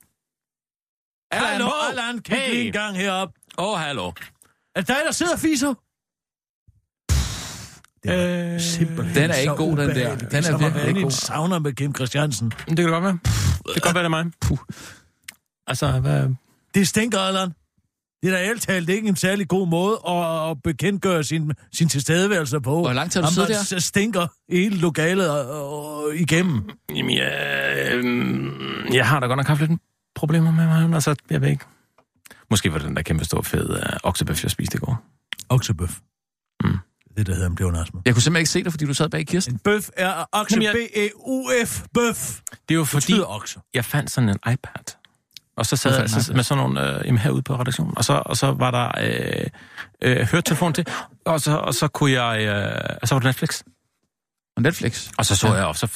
[1.31, 1.71] Hallo, Bo!
[1.89, 2.49] Allan, kig Hey.
[2.53, 3.29] lige en gang herop.
[3.57, 4.07] Åh, oh, hallo.
[4.75, 5.73] Er det dig, der sidder og fiser?
[8.03, 10.15] Det er Øh, simpelthen den er ikke god, den der.
[10.15, 11.11] Den er virkelig ikke god.
[11.11, 12.49] sauna med Kim Christiansen.
[12.49, 13.19] Det kan det godt være.
[13.65, 14.31] Det kan godt være, det er mig.
[14.41, 14.57] Puh.
[15.67, 16.29] Altså, hvad...
[16.75, 17.49] Det stinker, Allan.
[18.23, 21.89] Det er da alt talt ikke en særlig god måde at, at bekendtgøre sin, sin
[21.89, 22.79] tilstedeværelse på.
[22.79, 23.79] Hvor lang tid har du siddet man der?
[23.79, 26.69] stinker hele lokalet og, og, igennem.
[26.95, 29.81] Jamen, jeg, øh, jeg har da godt nok haft lidt
[30.15, 30.93] problemer med mig.
[30.93, 31.65] Altså, jeg ved ikke.
[32.49, 35.03] Måske var det den der kæmpe store fede uh, oksebøf, jeg spiste i går.
[35.49, 35.99] Oksebøf.
[36.63, 36.77] Mm.
[37.17, 38.01] Det, der hedder en pleonasme.
[38.05, 39.53] Jeg kunne simpelthen ikke se dig, fordi du sad bag Kirsten.
[39.53, 42.39] En bøf er okse, jeg- B-E-U-F, bøf.
[42.69, 43.59] Det er jo fordi, okse.
[43.73, 44.95] jeg fandt sådan en iPad.
[45.57, 47.97] Og så sad jeg så, med sådan nogle øh, herude på redaktionen.
[47.97, 49.45] Og så, og så var der øh,
[50.01, 50.85] øh, høretelefonen til.
[51.25, 52.41] Og så, og så kunne jeg...
[52.41, 53.61] Øh, og så var det Netflix.
[54.55, 55.09] Og Netflix.
[55.17, 55.53] Og så så Ja.
[55.53, 55.59] ja.
[55.59, 55.87] jeg også...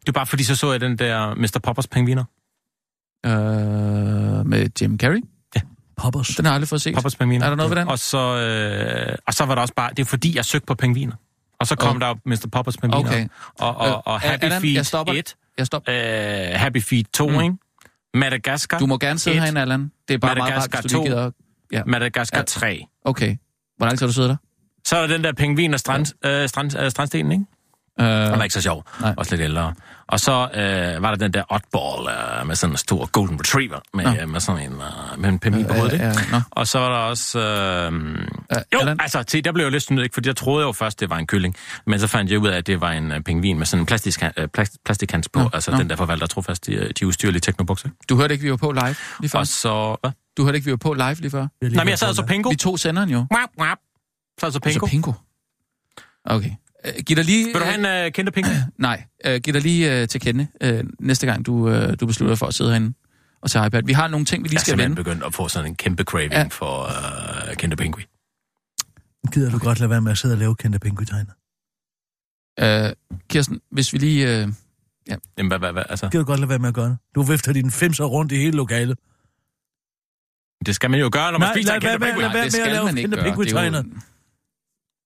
[0.00, 1.60] Det er bare fordi, så så jeg den der Mr.
[1.62, 2.24] Poppers pengviner.
[3.26, 3.32] Øh,
[4.46, 5.20] med Jim Carrey.
[5.96, 6.28] Poppers.
[6.28, 6.94] Den har jeg aldrig fået set.
[6.94, 7.44] Poppers pengviner.
[7.44, 7.88] Er der noget ved den?
[7.88, 9.90] Og så, øh, og så var der også bare...
[9.90, 11.14] Det er fordi, jeg søgte på pengviner.
[11.60, 12.00] Og så kom Oh.
[12.00, 12.48] der Mr.
[12.52, 13.08] Poppers pengviner.
[13.10, 13.28] Okay.
[13.58, 15.12] Og, og, og Øh, Happy Allan, Feet jeg stopper.
[15.12, 15.34] 1.
[15.58, 15.92] Jeg stopper.
[16.54, 17.34] Øh, Happy Feet 2, Mm.
[17.34, 17.40] mm.
[17.40, 17.56] ikke?
[18.14, 18.78] Madagaskar.
[18.78, 19.90] Du må gerne sidde herinde, Allan.
[20.08, 21.14] Det er bare meget rart, Madagaskar hvis du lige 2.
[21.14, 21.30] gider...
[21.72, 21.82] Ja.
[21.86, 22.44] Madagaskar Ja.
[22.44, 22.84] 3.
[23.04, 23.36] Okay.
[23.76, 24.36] Hvor lang tid har du siddet der?
[24.84, 27.44] Så er der den der pengvin og strand, øh, strand, øh, strandstenen, ikke?
[28.00, 28.84] Øh, Den var ikke så sjov.
[29.00, 29.14] Nej.
[29.16, 29.74] Også lidt ældre.
[30.08, 32.08] Og så øh, var der den der oddball
[32.40, 34.14] øh, med sådan en stor golden retriever med, Nå.
[34.22, 36.06] øh, med sådan en, øh, med en pengvin på hovedet, ikke?
[36.06, 36.40] øh, nå.
[36.50, 37.38] Og så var der også...
[37.38, 37.92] Øh,
[38.52, 39.00] Øh, jo, Allan?
[39.00, 40.14] altså, til, der blev jeg lidt snydt, ikke?
[40.14, 41.56] Fordi jeg troede jo først, det var en kylling.
[41.86, 43.86] Men så fandt jeg ud af, at det var en øh, pengvin med sådan en
[43.86, 45.38] plastisk, øh, plast, plastikhans på.
[45.40, 45.76] Nå, altså nå.
[45.78, 47.88] den der forvalter trofast, de, de udstyrlige teknobukser.
[48.08, 49.38] Du hørte ikke, vi var på live lige før?
[49.38, 49.96] Og så...
[50.00, 50.10] Hvad?
[50.36, 51.46] Du hørte ikke, vi var på live lige før?
[51.62, 52.48] Nej, men jeg sad og så Pingo.
[52.48, 53.26] Vi tog senderen jo.
[53.34, 53.78] Wap, wap.
[54.40, 54.86] Så så Pingo.
[54.86, 55.12] Altså Pingo.
[56.24, 56.50] Okay.
[56.86, 57.44] Øh, giv dig lige...
[57.44, 58.50] Vil du have en uh, kendte Pingo?
[58.78, 62.36] Nej, øh, giv dig lige øh, til kende øh, næste gang, du, øh, du beslutter
[62.36, 62.94] for at sidde herinde
[63.42, 63.82] og tage iPad.
[63.86, 64.96] Vi har nogle ting, vi lige Jeg er skal vende.
[64.96, 66.38] begyndt at få sådan en kæmpe craving Ja.
[66.40, 66.46] ja.
[66.50, 66.84] for
[67.48, 68.06] uh, kendte Pinguin.
[69.32, 71.32] Gider du godt lade være med at sidde og lave kendte penguitegner?
[72.60, 72.92] Øh,
[73.30, 74.22] Kirsten, hvis vi lige...
[74.42, 74.48] Øh,
[75.38, 76.98] Jamen, hvad, hvad, hvad, altså, Gider du godt lade være med at gøre det?
[77.14, 78.98] Du vifter dine femser rundt i hele lokalet.
[80.66, 82.22] det skal man jo gøre, når man Nej, spiser en kendte med- Pinguin.
[82.22, 83.24] lad være det med at skal lave man ikke kendte gøre.
[83.24, 83.82] Det er penguitegner.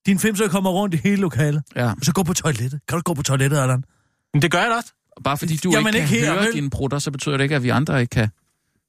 [0.06, 1.62] Dine femser kommer rundt i hele lokalet.
[1.76, 2.80] Ja, Og så gå på toilettet.
[2.88, 3.84] Kan du gå på toilettet, Allan?
[4.32, 4.92] Men det gør jeg da også.
[5.24, 6.52] bare fordi du Jamen, ikke kan ikke høre vel?
[6.52, 8.28] dine brutter, så betyder det ikke, at vi andre ikke kan.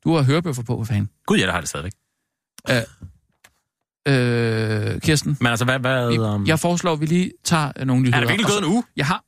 [0.03, 1.09] Du har hørebøffer på, hvad fanden.
[1.25, 1.91] Gud, ja, der har det stadigvæk.
[4.07, 5.79] Øh, Kirsten, Men altså, hvad...
[5.79, 6.47] hvad um...
[6.47, 8.17] jeg foreslår, at vi lige tager øh, nogle nyheder.
[8.17, 8.83] Er der virkelig gået en uge?
[8.95, 9.23] Jeg har...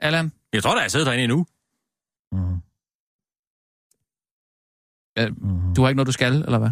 [0.00, 1.46] Allan, Jeg tror, der er siddet derinde en uge.
[2.32, 2.60] Mm.
[5.18, 5.74] Mm.
[5.74, 6.70] du har ikke noget, du skal, eller hvad?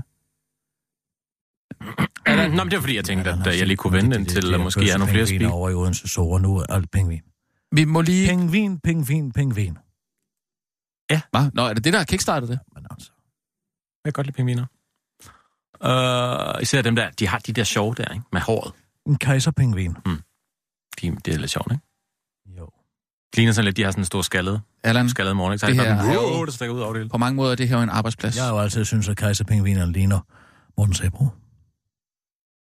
[2.26, 4.60] Nå, men det er fordi, jeg tænkte, at øh, jeg lige kunne vente indtil, at
[4.60, 5.46] måske jeg har nogle flere spil.
[5.46, 7.22] over i Odense Sore nu er alt pengvin.
[7.72, 8.28] Vi må lige...
[8.28, 9.78] Pengvin, pengvin, pengvin.
[11.30, 11.50] Hva?
[11.54, 12.58] Nå, er det det, der har kickstartet det?
[12.74, 13.10] Men altså,
[14.04, 14.66] Jeg kan godt lide pingviner.
[15.84, 18.24] Uh, især dem der, de har de der sjove der, ikke?
[18.32, 18.72] Med håret.
[19.06, 19.96] en kejserpengvin.
[21.02, 21.84] De, det er lidt sjovt, ikke?
[22.58, 22.64] Jo.
[22.66, 25.60] De ligner sådan lidt, de har sådan en stor skaldet, Allan, skaldet morgen, ikke?
[25.60, 27.08] Så Det det her er jo- der stikker ud over det hele.
[27.10, 28.37] på mange måder er det her jo en arbejdsplads.
[28.37, 30.20] Jeg har jo altid synes, at kejserpengvinerne ligner
[30.78, 31.28] Morten Sabro.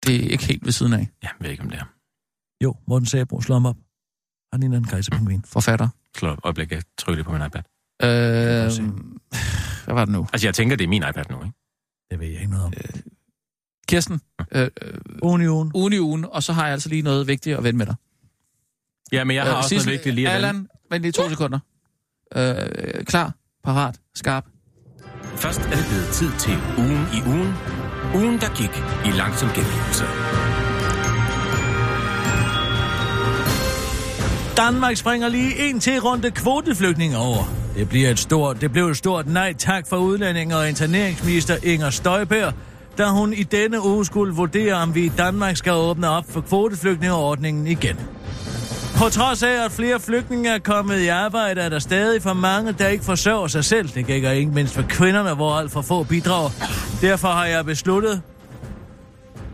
[0.07, 0.99] Det er ikke helt ved siden af.
[0.99, 1.85] Ja, jeg ved ikke, om det er.
[2.65, 3.77] Jo, Morten Sabro, slå ham op.
[4.53, 5.43] Han ligner en kejserpengvin.
[5.47, 5.89] Forfatter.
[6.17, 7.63] Slå op øjeblik, jeg trykker lige på min iPad.
[8.03, 8.93] Øh,
[9.85, 10.27] hvad var det nu?
[10.33, 11.57] Altså, jeg tænker, det er min iPad nu, ikke?
[12.11, 12.73] Det ved jeg ikke noget om.
[13.89, 14.21] Kirsten,
[14.53, 15.71] øh, øh, Union.
[15.75, 17.95] ugen i ugen, og så har jeg altså lige noget vigtigt at vende med dig.
[19.13, 20.49] Ja, men jeg har Øh, også Sissel, noget vigtigt lige at vende.
[20.49, 21.59] Allan, vent lige to sekunder.
[22.37, 23.35] Øh, klar,
[23.65, 24.47] parat, skarp.
[25.37, 27.53] Først er det blevet tid til ugen i ugen.
[28.15, 30.05] Ugen, der gik i langsom gengivelse.
[34.57, 37.45] Danmark springer lige en til runde kvoteflygtninge over.
[37.77, 41.91] Det, bliver et stort, det blev et stort nej tak for udlændinge og interneringsminister Inger
[41.91, 42.53] Støjberg,
[42.99, 46.41] da hun i denne uge skulle vurdere, om vi i Danmark skal åbne op for
[46.41, 47.97] kvoteflygtningeordningen igen.
[49.01, 52.73] På trods af, at flere flygtninge er kommet i arbejde, er der stadig for mange,
[52.73, 53.89] der ikke forsørger sig selv.
[53.89, 56.51] Det gælder ikke mindst for kvinderne, hvor alt for få bidrager.
[57.01, 58.23] Derfor har jeg besluttet,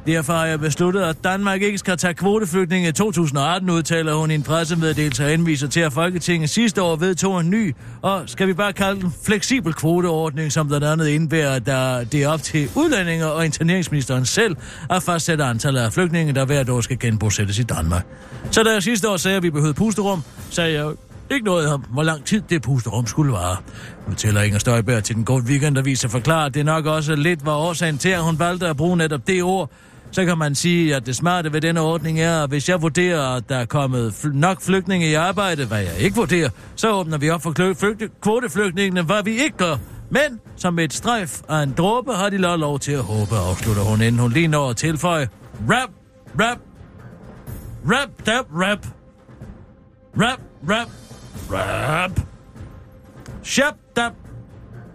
[0.06, 4.34] Derfor har jeg besluttet, at Danmark ikke skal tage kvoteflygtninge i 2018, udtaler hun i
[4.34, 8.52] en pressemeddelelse og henviser til, at Folketinget sidste år vedtog en ny, og skal vi
[8.52, 12.68] bare kalde den fleksibel kvoteordning, som blandt andet indebærer, at der, det er op til
[12.74, 14.56] udlændinge og interneringsministeren selv
[14.90, 18.06] at fastsætte antallet af flygtninge, der hvert år skal genbosættes i Danmark.
[18.50, 20.92] Så da jeg sidste år sagde, at vi behøvede pusterum, sagde jeg
[21.30, 23.56] ikke noget om, hvor lang tid det pusterum skulle vare.
[24.08, 27.46] Nu tæller Inger Støjberg til den gode weekendavis at forklare, at det nok også lidt
[27.46, 29.70] var årsagen til, at hun valgte at bruge netop det ord,
[30.16, 33.36] så kan man sige, at det smarte ved denne ordning er, at hvis jeg vurderer,
[33.36, 37.18] at der er kommet fl- nok flygtninge i arbejde, hvad jeg ikke vurderer, så åbner
[37.18, 39.76] vi op for klø- flygte- kvoteflygtningene, hvad vi ikke gør.
[40.10, 43.82] Men som et strejf af en dråbe har de lov lov til at håbe, afslutter
[43.82, 45.28] hun, inden hun lige når at tilføje.
[45.70, 45.90] Rap,
[46.40, 46.58] rap,
[47.90, 48.86] rap, dab, rap.
[50.20, 50.88] Rap, rap,
[51.52, 52.20] rap.
[53.42, 54.12] Shap, dab,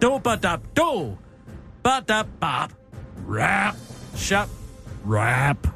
[0.01, 1.17] do, ba, dab, do.
[1.83, 2.69] Ba, dab, bab.
[3.29, 3.75] Rap,
[4.15, 4.47] shap,
[5.05, 5.67] rap.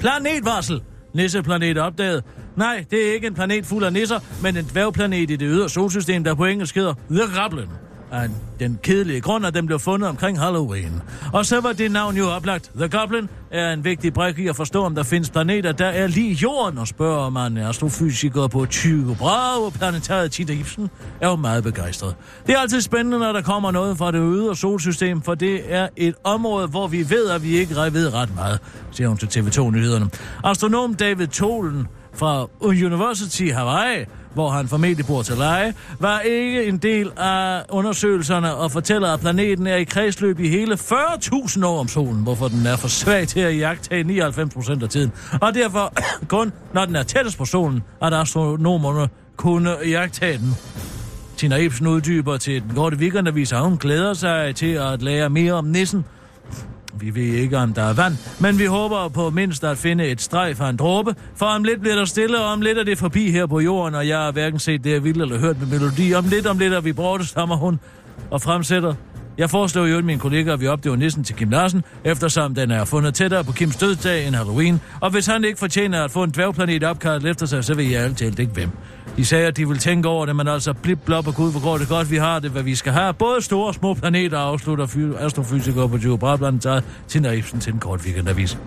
[0.00, 0.82] Planetvarsel.
[1.14, 2.24] Nisseplanet opdaget.
[2.56, 5.68] Nej, det er ikke en planet fuld af nisser, men en dværgplanet i det ydre
[5.68, 7.68] solsystem, der på engelsk hedder The Goblin.
[8.14, 8.28] Af
[8.60, 11.02] den kedelige grund, at den blev fundet omkring Halloween.
[11.32, 12.70] Og så var det navn jo oplagt.
[12.76, 16.06] The Goblin er en vigtig brik i at forstå, om der findes planeter, der er
[16.06, 21.64] lige jorden, og spørger man astrofysiker på 20 bravo, planetariet Tita Ibsen, er jo meget
[21.64, 22.14] begejstret.
[22.46, 25.88] Det er altid spændende, når der kommer noget fra det ydre solsystem, for det er
[25.96, 28.58] et område, hvor vi ved, at vi ikke ved ret meget,
[28.90, 30.10] siger hun til TV2-nyhederne.
[30.44, 36.78] Astronom David Tolen fra University Hawaii, hvor han formentlig bor til leje, var ikke en
[36.78, 41.88] del af undersøgelserne og fortæller, at planeten er i kredsløb i hele 40.000 år om
[41.88, 45.12] solen, hvorfor den er for svag til at jagtage 99% af tiden.
[45.40, 45.92] Og derfor
[46.36, 50.56] kun, når den er tættest på solen, at astronomerne kunne jagtage den.
[51.36, 55.52] Tina Ibsen uddyber til den korte weekendavis, at hun glæder sig til at lære mere
[55.52, 56.04] om nissen.
[56.98, 60.20] Vi ved ikke, om der er vand, men vi håber på mindst at finde et
[60.20, 62.98] streg fra en dråbe, for om lidt bliver der stille, og om lidt er det
[62.98, 65.66] forbi her på jorden, og jeg har hverken set det, jeg ville, eller hørt med
[65.66, 66.14] melodi.
[66.14, 67.80] Om lidt, om lidt er vi borte, stammer hun
[68.30, 68.94] og fremsætter.
[69.38, 72.84] Jeg foreslår jo min kollega, at vi opdøver nissen til Kim Larsen, eftersom den er
[72.84, 76.30] fundet tættere på Kims dødsdag end Halloween, og hvis han ikke fortjener at få en
[76.30, 78.70] dværgplanet opkaldt efter sig, så vil jeg alt talt ikke hvem.
[79.16, 81.62] De sagde, at de vil tænke over det, men altså blip, blop og gud, hvor
[81.62, 83.14] går det godt, vi har det, hvad vi skal have.
[83.14, 87.72] Både store og små planeter afslutter fy- astrofysiker på Joe Brabland tager til Ibsen til
[87.72, 88.58] en kort weekendavis.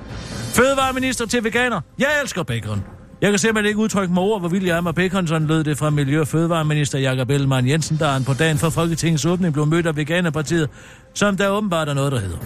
[0.56, 1.82] Fødevareminister til veganer.
[2.00, 2.97] Jeg elsker bacon.
[3.22, 5.78] Jeg kan simpelthen ikke udtrykke mig ord, hvor vild jeg er med bacon, lød det
[5.78, 9.66] fra Miljø- og Fødevareminister Jakob Ellemann Jensen, der han på dagen for Folketingets åbning blev
[9.66, 10.70] mødt af Veganerpartiet,
[11.14, 12.38] som der åbenbart er noget, der hedder.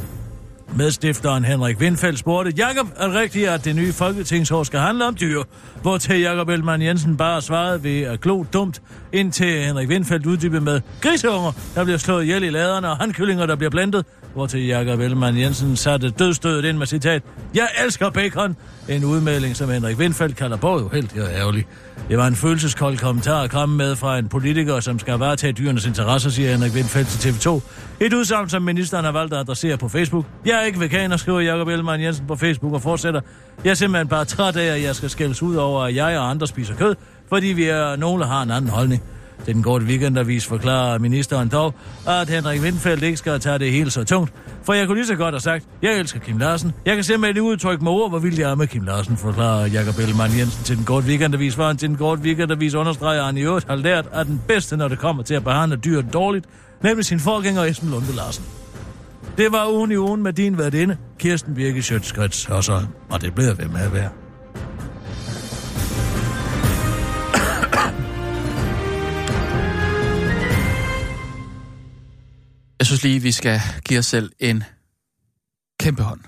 [0.75, 5.15] Medstifteren Henrik Windfeldt spurgte, Jakob, er det rigtigt, at det nye folketingsår skal handle om
[5.15, 5.43] dyr?
[5.81, 8.81] Hvor til Jakob Ellemann Jensen bare svarede ved at glo dumt,
[9.13, 13.55] indtil Henrik Windfeldt uddybede med griseunger, der bliver slået ihjel i laderne, og handkyllinger, der
[13.55, 14.05] bliver blandet.
[14.33, 17.23] Hvor til Jakob Ellemann Jensen satte dødstødet ind med citat,
[17.55, 18.55] Jeg elsker bacon!
[18.89, 21.65] En udmelding, som Henrik Windfeldt kalder både uheldig og ærgerlig.
[22.09, 25.85] Det var en følelseskold kommentar at komme med fra en politiker, som skal varetage dyrenes
[25.85, 27.61] interesser, siger Henrik Windfeldt til TV2.
[27.99, 30.25] Et udsagn, som ministeren har valgt at adressere på Facebook.
[30.45, 33.21] Jeg er ikke veganer, skriver Jakob Ellemann Jensen på Facebook og fortsætter.
[33.63, 36.29] Jeg er simpelthen bare træt af, at jeg skal skældes ud over, at jeg og
[36.29, 36.95] andre spiser kød,
[37.29, 39.03] fordi vi er nogle har en anden holdning.
[39.45, 41.73] Den korte weekendavis forklarer ministeren dog,
[42.07, 44.33] at Henrik Windfeldt ikke skal tage det helt så tungt.
[44.63, 46.73] For jeg kunne lige så godt have sagt, jeg elsker Kim Larsen.
[46.85, 49.99] Jeg kan simpelthen udtrykke med ord, hvor vild jeg er med Kim Larsen, forklarer Jakob
[49.99, 51.55] Ellemann Jensen til den korte weekendavis.
[51.55, 54.41] For han til den korte weekendavis understreger, at han i øvrigt har lært, at den
[54.47, 56.45] bedste, når det kommer til at behandle dyret dårligt,
[56.83, 58.43] nemlig sin forgænger Esben Lunde Larsen.
[59.37, 63.35] Det var ugen i ugen med din værtinde, Kirsten Birke Sjøtskrets, og så, og det
[63.35, 64.09] bliver ved med at være.
[72.91, 74.63] Synes lige, vi skal give os selv en
[75.79, 76.19] kæmpe hånd.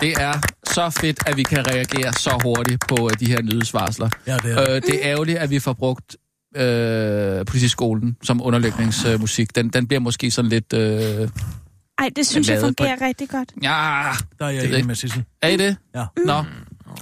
[0.00, 0.32] Det er
[0.66, 4.08] så fedt, at vi kan reagere så hurtigt på øh, de her nyhedsvarsler.
[4.26, 6.16] Ja, det er Øh, det er ærgerligt, at vi får brugt
[6.56, 9.56] øh, politiskolen som underlægningsmusik.
[9.56, 10.72] Den, den bliver måske sådan lidt...
[10.72, 11.28] Øh,
[11.98, 13.52] Ej, det synes jeg lavet på- fungerer rigtig godt.
[13.62, 14.86] ja, Der er jeg Det enig ikke.
[14.86, 15.24] med Sissel.
[15.42, 15.76] er I det?
[15.94, 16.04] Ja.
[16.26, 16.44] Nå,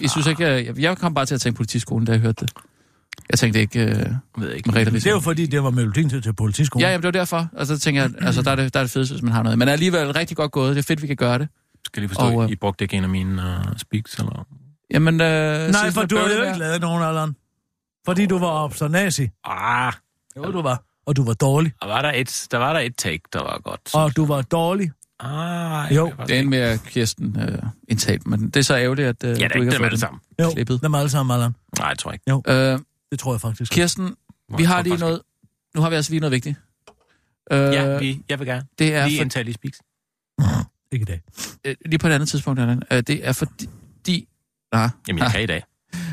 [0.01, 0.45] I synes ikke...
[0.45, 2.53] Jeg, jeg kom bare til at tænke politiskolen, da jeg hørte det.
[3.31, 3.81] Jeg tænkte ikke...
[3.81, 4.71] Øh, Jeg ved ikke.
[4.71, 6.83] Merete Det er jo fordi, det var melodien til, til politiskolen.
[6.85, 7.49] Ja, jamen, det var derfor.
[7.59, 9.43] Altså, så tænker jeg, altså, der er det, der er det fedeste, hvis man har
[9.43, 9.59] noget.
[9.59, 10.77] Men alligevel rigtig godt gået.
[10.77, 11.49] Det er fedt, vi kan gøre det.
[11.85, 14.47] Skal lige forstå, Og, og, øh, I brugte ikke en af mine uh, speaks, eller?
[14.91, 16.47] Jamen, øh, Nej, for du har jo er.
[16.47, 17.37] ikke lavet nogen, Allan.
[18.07, 19.29] Fordi du var obsternasi.
[19.45, 19.93] Ah,
[20.37, 20.83] Jo, du var.
[21.07, 21.73] Og du var dårlig.
[21.83, 23.81] der var der et, der var der et take, der var godt.
[23.95, 24.91] Og du var dårlig.
[25.21, 26.13] Ah, Jo.
[26.19, 29.29] var Det er en med Kirsten øh, indtalt, men det er så ærgerligt, at øh,
[29.29, 30.21] Ja, det du er ikke ikke har dem fået alle den sammen.
[30.43, 30.83] Jo, klippet.
[30.83, 31.55] dem alle sammen, Allan.
[31.79, 32.25] Nej, jeg tror ikke.
[32.49, 32.79] Øh,
[33.11, 33.73] Det tror jeg faktisk.
[33.73, 34.15] Kirsten,
[34.59, 35.21] vi har lige noget...
[35.75, 36.57] Nu har vi altså lige noget vigtigt.
[37.53, 38.67] Øh, Ja, vi, jeg vil gerne.
[38.79, 39.79] det er Lige for, i speaks.
[40.93, 41.21] Ikke i dag.
[41.65, 42.83] øh, lige på et andet tidspunkt, Allan.
[42.93, 43.69] Øh, det er fordi...
[44.07, 44.27] De,
[44.73, 45.65] nej, Jamen, jeg kan i dag.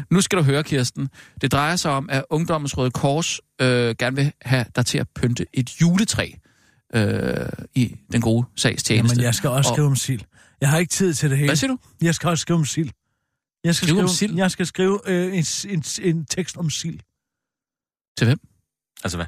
[0.10, 1.10] Nu skal du høre, Kirsten.
[1.42, 5.08] Det drejer sig om, at Ungdommens Røde Kors øh, gerne vil have dig til at
[5.10, 6.32] pynte et juletræ
[6.94, 9.16] øh, i den gode sags tjeneste.
[9.16, 10.22] Jamen, jeg skal også Og- skrive om sild.
[10.62, 11.50] Jeg har ikke tid til det hele.
[11.50, 11.78] Hvad siger du?
[12.02, 12.90] Jeg skal også skrive om sild.
[13.64, 14.36] Jeg skal Skrive skrive, om sild?
[14.36, 17.00] Jeg skal skrive øh, en, en, en tekst om sild
[18.18, 18.40] Til hvem?
[19.04, 19.26] Altså hvad?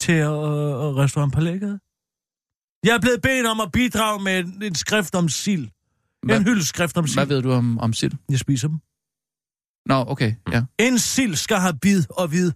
[0.00, 0.30] til øh,
[1.02, 1.80] restaurant Palægade.
[2.86, 5.68] Jeg er blevet bedt om at bidrage med en, en skrift om sild.
[6.22, 7.18] Hvad- En hyldeskrift om sild.
[7.18, 8.12] Hvad ved du om, om sild?
[8.30, 8.78] Jeg spiser dem.
[9.86, 10.64] Nå, okay, ja.
[10.78, 12.52] En sild skal have bid og vid.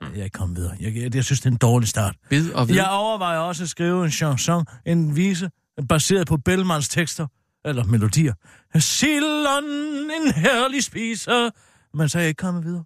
[0.00, 0.76] Jeg er ikke kommet videre.
[0.80, 2.16] Jeg, jeg, jeg synes, det er en dårlig start.
[2.30, 2.74] Bid og vid.
[2.74, 5.50] Jeg overvejer også at skrive en chanson, en vise,
[5.88, 7.26] baseret på Bellmans tekster,
[7.66, 8.34] eller melodier.
[8.78, 9.64] Silden,
[10.10, 11.50] en herlig spiser.
[11.96, 12.84] Men så er jeg ikke kommet videre.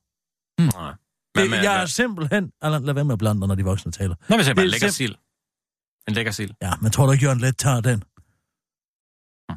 [0.58, 0.92] Nej.
[1.34, 2.52] Hvad Det, jeg er simpelthen...
[2.62, 4.14] Eller, lad være med at blande når de voksne taler.
[4.28, 5.14] Nå, hvis jeg bare det er lækker sim- sild.
[6.08, 6.50] En lækker sild.
[6.62, 8.02] Ja, men tror du ikke, Jørgen Let tager den?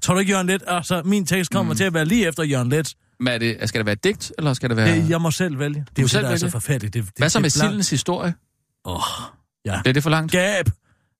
[0.01, 0.63] Tror du ikke, Jørgen Let...
[0.67, 1.77] Altså, min tekst kommer mm.
[1.77, 2.95] til at være lige efter Jørgen Let.
[3.19, 4.95] Men er det, skal det være digt, eller skal det være...
[4.95, 5.79] Det, jeg må selv vælge.
[5.79, 6.51] Det er jo det, selv der er så vælge?
[6.51, 6.93] forfærdeligt.
[6.93, 8.33] Det, det, Hvad så det med er sildens historie?
[8.85, 8.99] Åh,
[9.65, 9.81] ja.
[9.81, 10.31] Bliver det for langt?
[10.31, 10.65] Gab!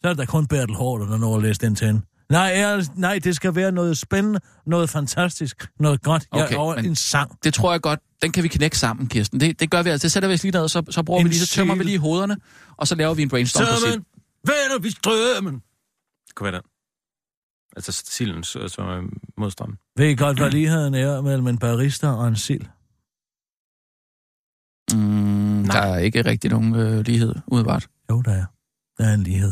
[0.02, 2.02] Så er der kun Bertel Hård, der når at læse den til hende.
[2.34, 6.28] Nej, jeg, nej, det skal være noget spændende, noget fantastisk, noget godt.
[6.36, 7.44] Jeg Okay, over men- en sang.
[7.44, 8.00] Det tror jeg godt.
[8.22, 9.40] Den kan vi knække sammen, Kirsten.
[9.40, 10.06] Det, det gør vi altså.
[10.06, 11.74] Det sætter vi os lige ned, og så, så bruger En vi lige, så tømmer
[11.76, 11.86] vi sil.
[11.86, 12.38] lige hovederne,
[12.78, 13.92] og så laver vi en brainstorm på sild.
[13.92, 14.06] Sømmen,
[14.46, 15.54] vender vi strømmen.
[16.28, 16.70] Det kunne være den.
[17.76, 19.02] Altså silden, så- som er
[19.38, 19.78] modstrøm.
[19.98, 22.66] Ved I godt, hvad ligheden er mellem en barista og en sild?
[24.94, 27.88] Mm, der er ikke rigtig nogen øh, lighed, udebart.
[28.12, 28.46] Jo, der er.
[28.98, 29.52] Der er en lighed.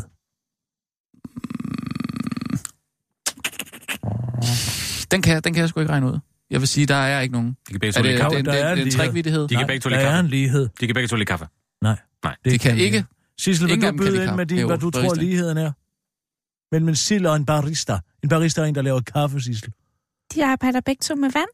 [5.12, 6.18] Den kan, den kan jeg sgu ikke regne ud.
[6.50, 7.56] Jeg vil sige, der er ikke nogen.
[7.68, 8.36] De kan begge Er to det, lide kaffe.
[8.36, 9.48] det, der det, er det, er en lighed.
[9.48, 10.20] De kan begge to der lide er kaffe.
[10.24, 10.68] en lighed.
[10.80, 11.46] De kan begge to lide kaffe.
[11.82, 11.96] Nej.
[12.24, 12.36] Nej.
[12.44, 13.04] Det kan vi ikke.
[13.38, 15.72] Sissel, vil du kan byde ind med din, hvad du tror, ligheden er?
[16.74, 17.98] Men en sild og en barista.
[18.22, 19.72] En barista er en, der laver kaffe, Sissel.
[20.34, 21.48] De arbejder begge to med vand.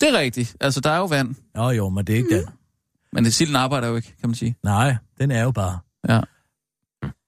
[0.00, 0.56] Det er rigtigt.
[0.60, 1.34] Altså, der er jo vand.
[1.56, 2.46] Jo, jo, men det er ikke den.
[3.12, 4.56] Men silden arbejder jo ikke, kan man sige.
[4.62, 5.78] Nej, den er jo bare.
[6.08, 6.20] Ja.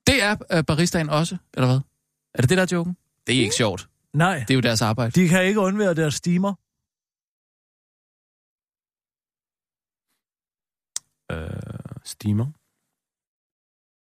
[0.06, 1.80] Det er øh, baristaen også, eller hvad?
[2.34, 2.96] Er det det, der er joken?
[3.26, 3.88] Det er ikke sjovt.
[4.14, 5.10] Nej, Det er jo deres arbejde.
[5.20, 6.54] de kan ikke undvære deres steamer.
[11.32, 11.50] Øh,
[12.04, 12.46] steamer.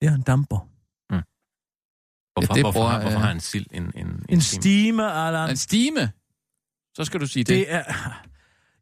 [0.02, 0.68] Det er en damper.
[2.34, 4.62] Hvorfor, Ja, det hvorfor, bruger, hvorfor øh, har en sild en, en, en, En steamer?
[4.62, 5.50] steamer, Allan.
[5.50, 6.12] En stime.
[6.98, 7.48] Så skal du sige det.
[7.58, 7.84] Det er...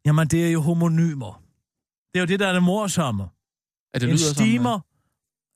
[0.04, 1.42] Jamen, det er jo homonymer.
[2.14, 3.22] Det er jo det, der er det morsomme.
[3.94, 4.89] Er det en lyder steamer, Som, øh,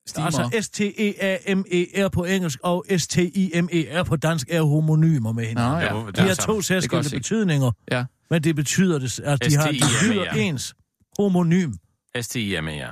[0.07, 0.27] steamer.
[0.27, 5.73] altså S-T-E-A-M-E-R på engelsk og S-T-I-M-E-R på dansk er homonymer med hinanden.
[5.93, 8.05] Nå, Ja, De har to særskilte betydninger, Ja.
[8.31, 10.75] men det betyder, det, at de har betyder ens.
[11.19, 11.73] Homonym.
[12.21, 12.91] S-T-I-M-E-R.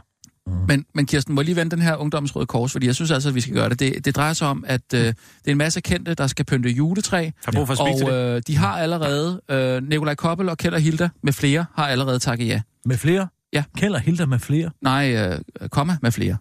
[0.69, 3.29] Men, men Kirsten, må jeg lige vende den her ungdomsrøde kors, fordi jeg synes altså,
[3.29, 3.79] at vi skal gøre det.
[3.81, 5.15] Det, det drejer sig om, at øh, det
[5.47, 8.57] er en masse kendte, der skal pynte juletræ, Har brug for at og øh, de
[8.57, 12.61] har allerede, øh, Nikolaj Koppel og Kjeld og Hilda med flere, har allerede takket ja.
[12.85, 13.29] Med flere?
[13.53, 13.65] Ja.
[13.77, 14.71] Kælder Hilda med flere?
[14.81, 16.37] Nej, øh, komma med flere.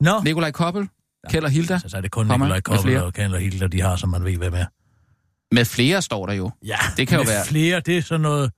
[0.00, 0.88] Nå, Nikolaj Koppel,
[1.30, 3.96] Kjeld og Hilda, så, så er det kun Nikolaj Koppel og Kælder Hilda, de har,
[3.96, 4.64] som man ved, hvem er.
[5.54, 6.50] med flere står der jo.
[6.64, 8.52] Ja, Det kan jo med være- flere, det er sådan noget...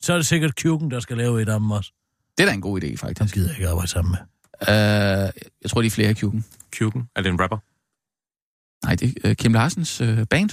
[0.00, 1.92] Så er det sikkert Kjuken, der skal lave et af dem også.
[2.38, 3.34] Det er da en god idé, Han faktisk.
[3.34, 4.18] gider jeg ikke arbejde sammen med.
[4.68, 5.32] Øh,
[5.62, 6.44] jeg tror, de er flere Kjuken.
[6.78, 7.08] Kuken.
[7.16, 7.56] Er det en rapper?
[8.86, 10.50] Nej, det er øh, Kim Larsens øh, band.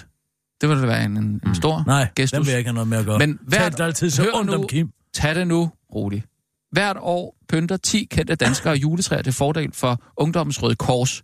[0.62, 2.38] Det vil da være en, en, en stor Nej, gestus.
[2.38, 3.18] den vil jeg ikke have noget med at gøre.
[3.20, 4.92] Men hvert, Tal altid så ondt nu- om Kim.
[5.14, 6.26] Tag det nu roligt.
[6.72, 11.22] Hvert år pynter 10 kendte danskere juletræer til fordel for Ungdommens Røde Kors.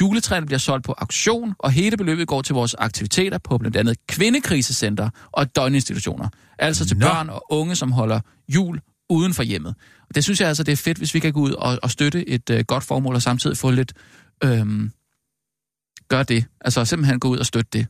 [0.00, 4.06] Juletræerne bliver solgt på auktion, og hele beløbet går til vores aktiviteter på blandt andet
[4.06, 6.28] kvindekrisecenter og døgninstitutioner.
[6.58, 7.06] Altså til Nå.
[7.06, 9.74] børn og unge, som holder jul uden for hjemmet.
[10.08, 11.90] Og det synes jeg altså, det er fedt, hvis vi kan gå ud og, og
[11.90, 13.92] støtte et øh, godt formål, og samtidig få lidt...
[14.44, 14.90] Øhm,
[16.08, 16.44] gør det.
[16.60, 17.86] Altså simpelthen gå ud og støtte det.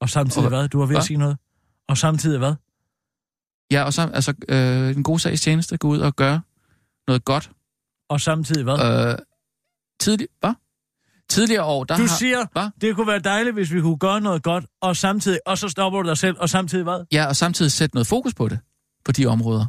[0.00, 0.68] Og samtidig Og- hvad?
[0.68, 1.36] Du var ved at sige noget.
[1.88, 2.54] Og samtidig hvad?
[3.72, 6.40] Ja, og så altså, øh, en god sags tjeneste, gå ud og gøre
[7.06, 7.50] noget godt.
[8.08, 9.08] Og samtidig hvad?
[9.12, 9.18] Øh,
[10.00, 10.52] tidlig, hvad?
[11.28, 12.08] Tidligere år, der Du har...
[12.18, 12.70] siger, Hvad?
[12.80, 16.02] det kunne være dejligt, hvis vi kunne gøre noget godt, og samtidig, og så stopper
[16.02, 17.04] du dig selv, og samtidig hvad?
[17.12, 18.58] Ja, og samtidig sætte noget fokus på det,
[19.04, 19.66] på de områder.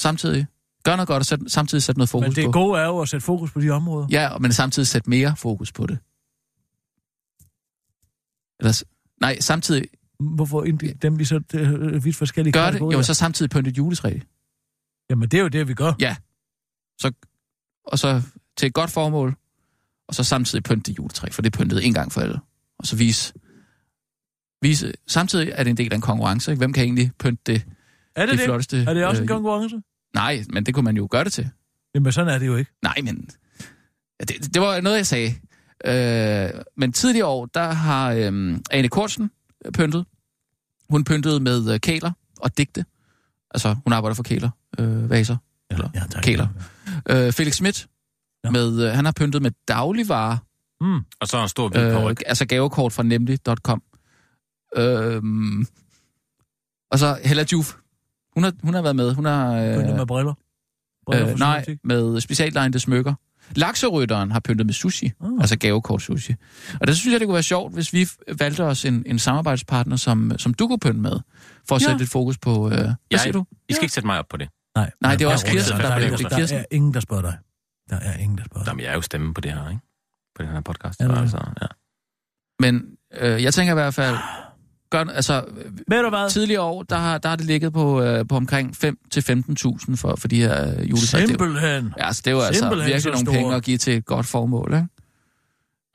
[0.00, 0.46] Samtidig.
[0.84, 2.50] Gør noget godt, og sæt, samtidig sætte noget fokus Men det på.
[2.52, 4.06] gode er jo at sætte fokus på de områder.
[4.10, 5.98] Ja, og- men samtidig sætte mere fokus på det.
[8.60, 8.84] Ellers,
[9.20, 9.84] nej, samtidig
[10.24, 11.60] Hvorfor ind- dem vi så det
[11.94, 14.18] er vidt forskellige gør det, jo, så samtidig pynte et juletræ.
[15.10, 15.92] Jamen, det er jo det, vi gør.
[16.00, 16.16] Ja.
[17.00, 17.12] Så,
[17.86, 18.22] og så
[18.56, 19.34] til et godt formål,
[20.08, 22.38] og så samtidig pynte det juletræ, for det pyntet en gang for alle.
[22.78, 23.32] Og så vise,
[24.62, 26.58] vise, samtidig er det en del af en konkurrence, ikke?
[26.58, 27.64] Hvem kan egentlig pynte det,
[28.16, 28.44] Er det det, det?
[28.44, 28.84] flotteste?
[28.88, 29.76] Er det også en øh, konkurrence?
[30.14, 31.50] Nej, men det kunne man jo gøre det til.
[31.94, 32.70] Jamen, sådan er det jo ikke.
[32.82, 33.28] Nej, men
[34.20, 35.34] det, det var noget, jeg sagde.
[35.84, 39.30] Øh, men tidligere år, der har øh, Ane Kortsen
[39.74, 40.04] pyntet.
[40.90, 42.84] Hun pyntede med øh, kæler og digte.
[43.50, 45.36] Altså, hun arbejder for kæler, øh, vaser,
[45.70, 46.22] eller Ja, tak.
[46.22, 46.48] kæler.
[47.10, 47.86] Øh, Felix Schmidt,
[48.44, 48.48] Ja.
[48.48, 48.52] ja.
[48.52, 50.36] med, øh, han har pyntet med dagligvarer,
[50.80, 51.00] Mm.
[51.20, 53.82] Og så en stor hvid øh, altså gavekort fra nemlig.com.
[54.76, 55.22] Øh,
[56.90, 57.74] og så Hella Juf.
[58.34, 59.14] Hun har, hun har været med.
[59.14, 59.52] Hun har...
[59.76, 60.34] Pyntet Øh, med briller.
[61.06, 63.14] Briller øh, nej, med speciallegnede smykker.
[63.56, 65.32] Lakserytteren har pyntet med sushi, Ah.
[65.32, 65.38] oh.
[65.40, 66.34] altså gavekort sushi.
[66.80, 69.96] Og det synes jeg, det kunne være sjovt, hvis vi valgte os en, en samarbejdspartner,
[69.96, 71.20] som, som du kunne pynte med,
[71.68, 71.86] for at Ja.
[71.86, 72.66] sætte lidt fokus på...
[72.70, 73.44] Øh, hvad Jeg- siger du?
[73.68, 74.48] I skal ikke sætte mig op på det.
[74.76, 76.58] Nej, Nej, det er også der Kirsten, der, der der, der, er der, Kirsten.
[76.58, 77.38] er ingen, der spørger dig.
[77.90, 78.70] Der er ingen, der spørger dig.
[78.70, 79.80] Jamen, jeg er jo stemme på det her, ikke?
[80.36, 81.00] På den her podcast.
[81.00, 81.18] Er det?
[81.18, 81.66] altså, ja.
[82.60, 82.82] Men
[83.20, 84.16] øh, jeg tænker i hvert fald...
[84.90, 85.44] Gør, altså,
[85.88, 86.30] Ved du hvad?
[86.30, 90.28] tidligere år, der har, der har det ligget på, øh, på omkring 5-15.000 for, for
[90.28, 91.26] de her øh, juletræer.
[91.26, 91.92] Det er Simpelthen.
[91.98, 93.36] Ja, altså, det er jo altså Simpelthen virkelig nogle store.
[93.36, 94.86] penge at give til et godt formål, ikke?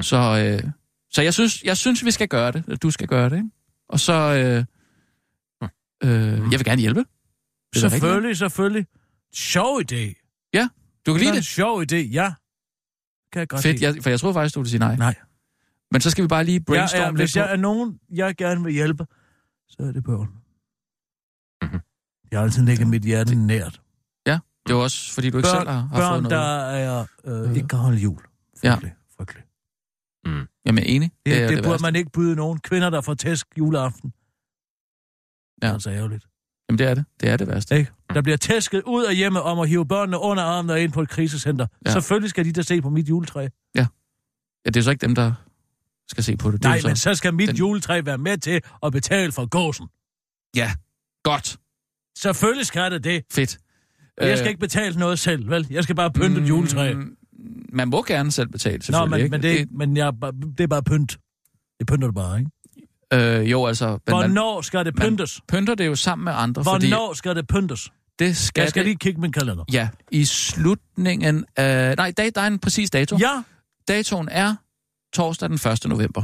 [0.02, 0.18] Så,
[0.66, 0.72] øh,
[1.12, 2.82] så jeg, synes, jeg synes, vi skal gøre det.
[2.84, 3.50] Du skal gøre det, ikke?
[3.90, 4.14] Og så...
[4.14, 4.66] Øh,
[6.04, 6.12] øh,
[6.52, 7.00] jeg vil gerne hjælpe.
[7.74, 8.86] Det er Selvfølgelig, selvfølgelig.
[9.34, 10.26] Sjov idé.
[11.06, 11.46] Du kan lide en det?
[11.46, 12.34] sjov idé, ja.
[13.34, 13.94] Kan jeg godt Fedt, lide.
[13.94, 14.96] jeg, for jeg tror faktisk, du ville sige nej.
[14.96, 15.16] Nej.
[15.92, 17.40] Men så skal vi bare lige brainstorme er, lidt hvis på...
[17.40, 19.06] jeg er nogen, jeg gerne vil hjælpe,
[19.68, 20.28] så er det børn.
[21.62, 21.82] Mhm.
[22.32, 23.82] Jeg har altid ligget mit hjerte nært.
[24.70, 26.32] Det er jo også, fordi du ikke Børn, selv har, har børn fået noget.
[26.32, 28.22] der er, øh, ikke kan holde jul.
[28.64, 28.74] Ja.
[28.74, 29.44] Frygtelig, frygtelig.
[30.26, 30.48] Mm.
[30.66, 31.12] Jamen, enig.
[31.12, 31.82] Det, det, er det burde værste.
[31.82, 34.14] man ikke byde nogen kvinder, der får tæsk juleaften.
[35.62, 35.68] Ja.
[35.68, 36.28] Det er altså ærgerligt.
[36.70, 37.06] Jamen, det er det.
[37.22, 37.78] Det er det værste.
[37.78, 37.92] Ikke?
[38.14, 41.02] Der bliver tæsket ud af hjemme om at hive børnene under armen og ind på
[41.02, 41.68] et krisecenter.
[41.72, 41.90] Ja.
[41.90, 41.94] Ja.
[41.94, 43.48] Selvfølgelig skal de da se på mit juletræ.
[43.76, 43.88] Ja,
[44.66, 45.34] det er så ikke dem, der
[46.10, 46.58] skal se på det.
[46.64, 46.88] det Nej, så...
[46.88, 49.88] men så skal mit den- juletræ være med til at betale for gåsen.
[50.56, 50.72] Ja,
[51.24, 51.58] godt.
[52.18, 53.24] Selvfølgelig skal det det.
[53.32, 53.58] Fedt.
[54.22, 55.68] Jeg skal ikke betale noget selv, vel?
[55.70, 56.94] Jeg skal bare pynte et juletræ.
[56.94, 57.16] Mm,
[57.74, 59.32] Man må gerne selv betale, Nå, selvfølgelig.
[59.32, 59.68] men, ikke?
[59.68, 60.14] men, det, men jeg,
[60.58, 61.18] det er bare pynt.
[61.80, 62.52] Det pynter du bare, ikke?
[63.42, 63.88] Øh, jo, altså...
[63.90, 65.42] Men man Hvornår skal det man pyntes?
[65.48, 67.92] pynter det jo sammen med andre, fordi Hvornår skal det pyntes?
[68.20, 69.64] det skal, Jeg skal det, lige kigge min kalender.
[69.74, 71.96] Ja, i slutningen af...
[71.98, 73.18] Nej, der er en præcis dato.
[73.20, 73.44] Ja.
[73.88, 74.56] Datoen er
[75.14, 75.86] torsdag den 1.
[75.86, 76.22] november.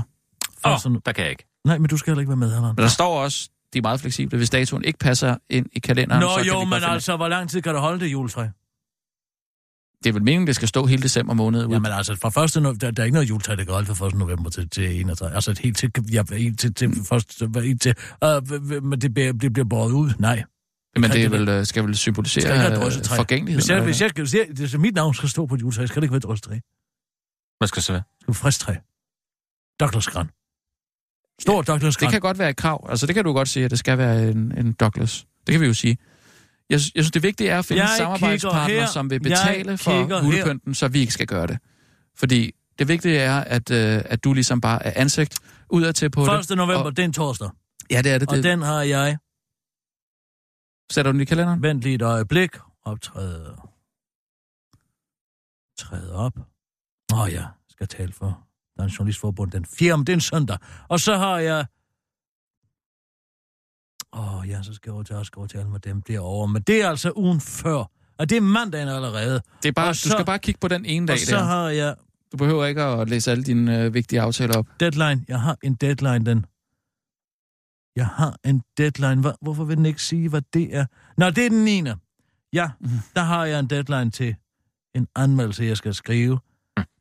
[0.66, 1.46] Åh, Altså, der kan jeg ikke.
[1.66, 2.64] Nej, men du skal heller ikke være med, Allan.
[2.64, 6.22] Men der står også, de er meget fleksible, hvis datoen ikke passer ind i kalenderen,
[6.22, 8.00] Nå så kan jo, vi godt men finde- altså, hvor lang tid kan du holde
[8.00, 8.48] det juletræ?
[10.04, 11.72] Det er vel meningen, det skal stå hele december måned ud.
[11.74, 12.58] Jamen altså, fra 1.
[12.58, 14.14] No- der, der er ikke noget juletræ, der kan holde fra 1.
[14.16, 15.36] november til, til 31.
[15.36, 19.54] Altså, helt til, ja, helt til, til, først, helt til øh, men det bliver, det
[19.54, 20.12] bliver båret ud.
[20.20, 20.44] Nej.
[20.96, 23.56] Men det er det vel, øh, skal vel symbolisere skal øh, forgængeligheden.
[23.56, 25.96] Hvis jeg, hvis jeg, hvis jeg, hvis mit navn skal stå på et juletræ, skal
[25.96, 26.60] det ikke være drossetræ.
[27.56, 28.04] Det Hvad skal det så være?
[28.28, 28.74] være frisk træ.
[29.80, 30.30] Douglas Gran.
[31.42, 32.12] Stor Douglas Det Gran.
[32.12, 32.86] kan godt være et krav.
[32.90, 35.28] Altså, det kan du godt sige, at det skal være en, en Douglas.
[35.48, 35.98] Det kan vi jo sige.
[36.70, 38.86] Jeg, jeg synes, det vigtige er at finde Jeg samarbejdspartner, her.
[38.88, 40.26] som vil Jeg betale for kigger her.
[40.32, 41.58] julepynten, så vi ikke skal gøre det.
[42.16, 45.40] Fordi det vigtige er, at, øh, at du ligesom bare er ansigt
[45.70, 46.50] udadtil på 1.
[46.50, 46.58] det.
[46.58, 47.50] november, Og- det er en torsdag.
[47.92, 48.30] Ja, det er det.
[48.30, 48.44] Og det.
[48.44, 49.18] den har jeg,
[50.92, 51.62] Sætter du den i kalenderen?
[51.64, 52.50] vent lige et øjeblik,
[52.86, 53.56] optræde.
[55.78, 56.34] Træde op.
[57.22, 58.48] Oh, ja, skal tale for
[58.80, 59.98] Dansk Journalistforbund den 4.
[59.98, 60.58] Det er en søndag.
[60.90, 61.66] Og så har jeg...
[64.14, 66.48] Åh oh, ja, så skal jeg over til over tale med dem derovre.
[66.48, 67.92] Men det er altså ugen før.
[68.18, 69.42] Og det er mandagen allerede.
[69.64, 71.36] Det er bare, Og du så- skal bare kigge på den ene dag Og så
[71.36, 71.44] der.
[71.44, 71.96] har jeg
[72.32, 74.68] Du behøver ikke at læse alle dine øh, vigtige aftaler op.
[74.80, 75.26] deadline.
[75.28, 76.46] Jeg har en deadline, den.
[77.96, 79.22] Jeg har en deadline.
[79.22, 80.86] Hvor, hvorfor vil den ikke sige, hvad det er?
[81.18, 81.84] Nå, det er den 9.
[82.54, 82.90] Ja, Mhm.
[83.16, 84.36] der har jeg en deadline til
[84.96, 86.40] en anmeldelse, jeg skal skrive.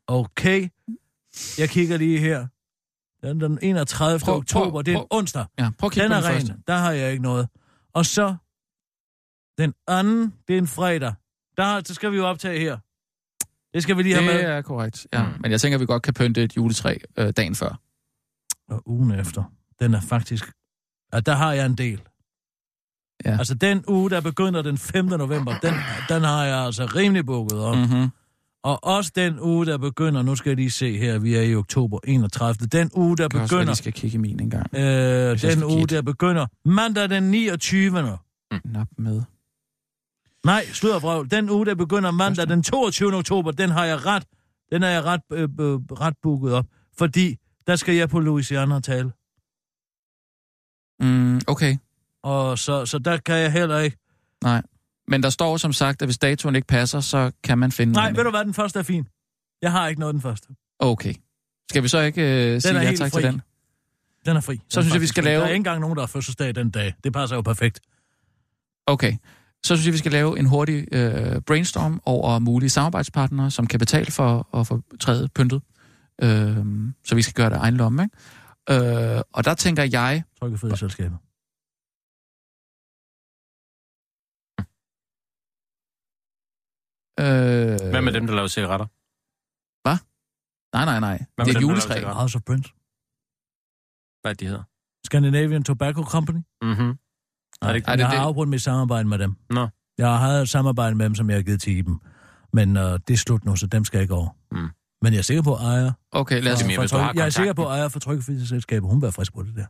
[0.07, 0.69] Okay.
[1.59, 2.47] Jeg kigger lige her.
[3.23, 4.19] Den, den 31.
[4.21, 5.45] Prøv- prøv- oktober, det er prøv- onsdag.
[5.59, 6.33] Ja, prøv at kigge Den er ren.
[6.35, 6.57] første.
[6.67, 7.49] Der har jeg ikke noget.
[7.95, 8.37] Og så
[9.59, 11.15] den anden, det er en fredag.
[11.57, 12.79] Der, så skal vi jo optage her.
[13.75, 14.51] Det skal vi lige have Det med.
[14.51, 15.27] er korrekt, ja.
[15.41, 17.81] Men jeg tænker, vi godt kan pynte et juletræ øh, dagen før.
[18.69, 19.45] Og ugen efter,
[19.81, 20.53] den er faktisk...
[21.13, 22.03] Ja, der har jeg en del.
[23.25, 23.39] Ja.
[23.39, 25.05] Altså, den uge, der begynder den 5.
[25.05, 25.75] november, den,
[26.09, 27.77] den har jeg altså rimelig bukket op.
[27.77, 27.83] Mm.
[27.83, 28.09] Mm-hmm.
[28.65, 30.23] Og også den uge, der begynder...
[30.23, 32.67] Nu skal jeg lige se her, vi er i oktober 31.
[32.67, 33.75] Den uge, der Jeg kan også begynder...
[33.75, 34.75] skal kigge i min en gang.
[34.75, 37.91] Øh, jeg den uge, der begynder mandag den 29.
[38.65, 39.23] Nap med.
[40.45, 41.31] Nej, sluddervrøvl.
[41.31, 43.15] Den uge, der begynder mandag den 22.
[43.15, 44.25] oktober, den har jeg ret,
[44.73, 46.67] den er jeg ret, øh, øh, ret booket op.
[46.99, 47.37] Fordi
[47.67, 49.13] der skal jeg på Louisiana tale.
[51.01, 51.77] Mm, okay,
[52.23, 53.97] Og så, så der kan jeg heller ikke...
[54.43, 54.63] nej.
[55.09, 58.13] Men der står som sagt, at hvis datoen ikke passer, så kan man finde Nej,
[58.13, 59.09] ved du hvad, den første er fin.
[59.63, 60.49] Jeg har ikke noget den første.
[60.79, 61.15] Okay.
[61.71, 62.23] Skal vi så ikke
[62.55, 63.21] øh, sige ja tak fri.
[63.23, 63.43] til den?
[64.27, 64.55] Den er fri.
[64.55, 65.29] Den Så er synes jeg, vi skal fri.
[65.31, 66.95] lave- Der er ikke engang nogen, der har fødselsdag den dag.
[67.05, 67.81] Det passer jo perfekt.
[68.87, 69.13] Okay.
[69.65, 73.79] Så synes jeg, vi skal lave en hurtig øh, brainstorm over mulige samarbejdspartnere, som kan
[73.79, 75.63] betale for at få træet pyntet.
[76.23, 76.57] Øh,
[77.05, 78.03] så vi skal gøre det egen lomme,
[78.71, 79.17] ikke?
[79.17, 80.23] Øh, og der tænker jeg...
[80.41, 81.19] Trykkefrihedsselskabet.
[87.21, 87.27] Øh,
[87.91, 88.87] Hvad med dem, der laver cigaretter?
[90.77, 91.25] Nej, nej, nej.
[91.37, 92.05] Hvad det er juletræ.
[92.05, 92.69] House of Prince.
[94.23, 94.63] Hvad er de hedder?
[95.07, 96.39] Scandinavian Tobacco Company.
[96.63, 96.71] Mhm.
[97.63, 99.37] Er det ikke Ej, jeg det- har det- afbrudt mit samarbejde med dem.
[99.51, 99.69] Nå.
[99.99, 102.01] Jeg har haft et samarbejde med dem, som jeg har givet til dem.
[102.53, 104.29] Men øh, det er slut nu, så dem skal jeg ikke over.
[104.53, 104.69] Mm.
[105.03, 105.93] Men jeg er sikker på, at ejer...
[106.13, 106.59] Okay, lad os...
[106.59, 108.97] Det er mere, hvis du har jeg er sikker på, at ejer for Trykkefrihedsselskabet, hun
[108.97, 109.67] vil være frisk på det der.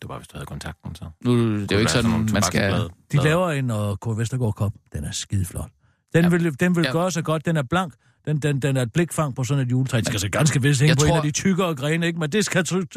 [0.00, 1.10] Det var bare, hvis du havde kontakten, så.
[1.24, 2.90] Nu, det er jo ikke sådan, man skal...
[3.12, 4.72] De laver en uh, Kurt Vestergaard Kop.
[4.92, 5.70] Den er skide flot.
[6.14, 6.28] Den Ja.
[6.28, 6.92] vil, den vil Ja.
[6.92, 7.46] gøre så godt.
[7.46, 7.94] Den er blank.
[8.26, 9.96] Den, den, den er et blikfang på sådan et juletræ.
[9.98, 11.10] Det skal så ganske vist hænge Jeg på tror...
[11.10, 12.18] en af de tykkere grene, ikke?
[12.18, 12.88] Men det skal, det,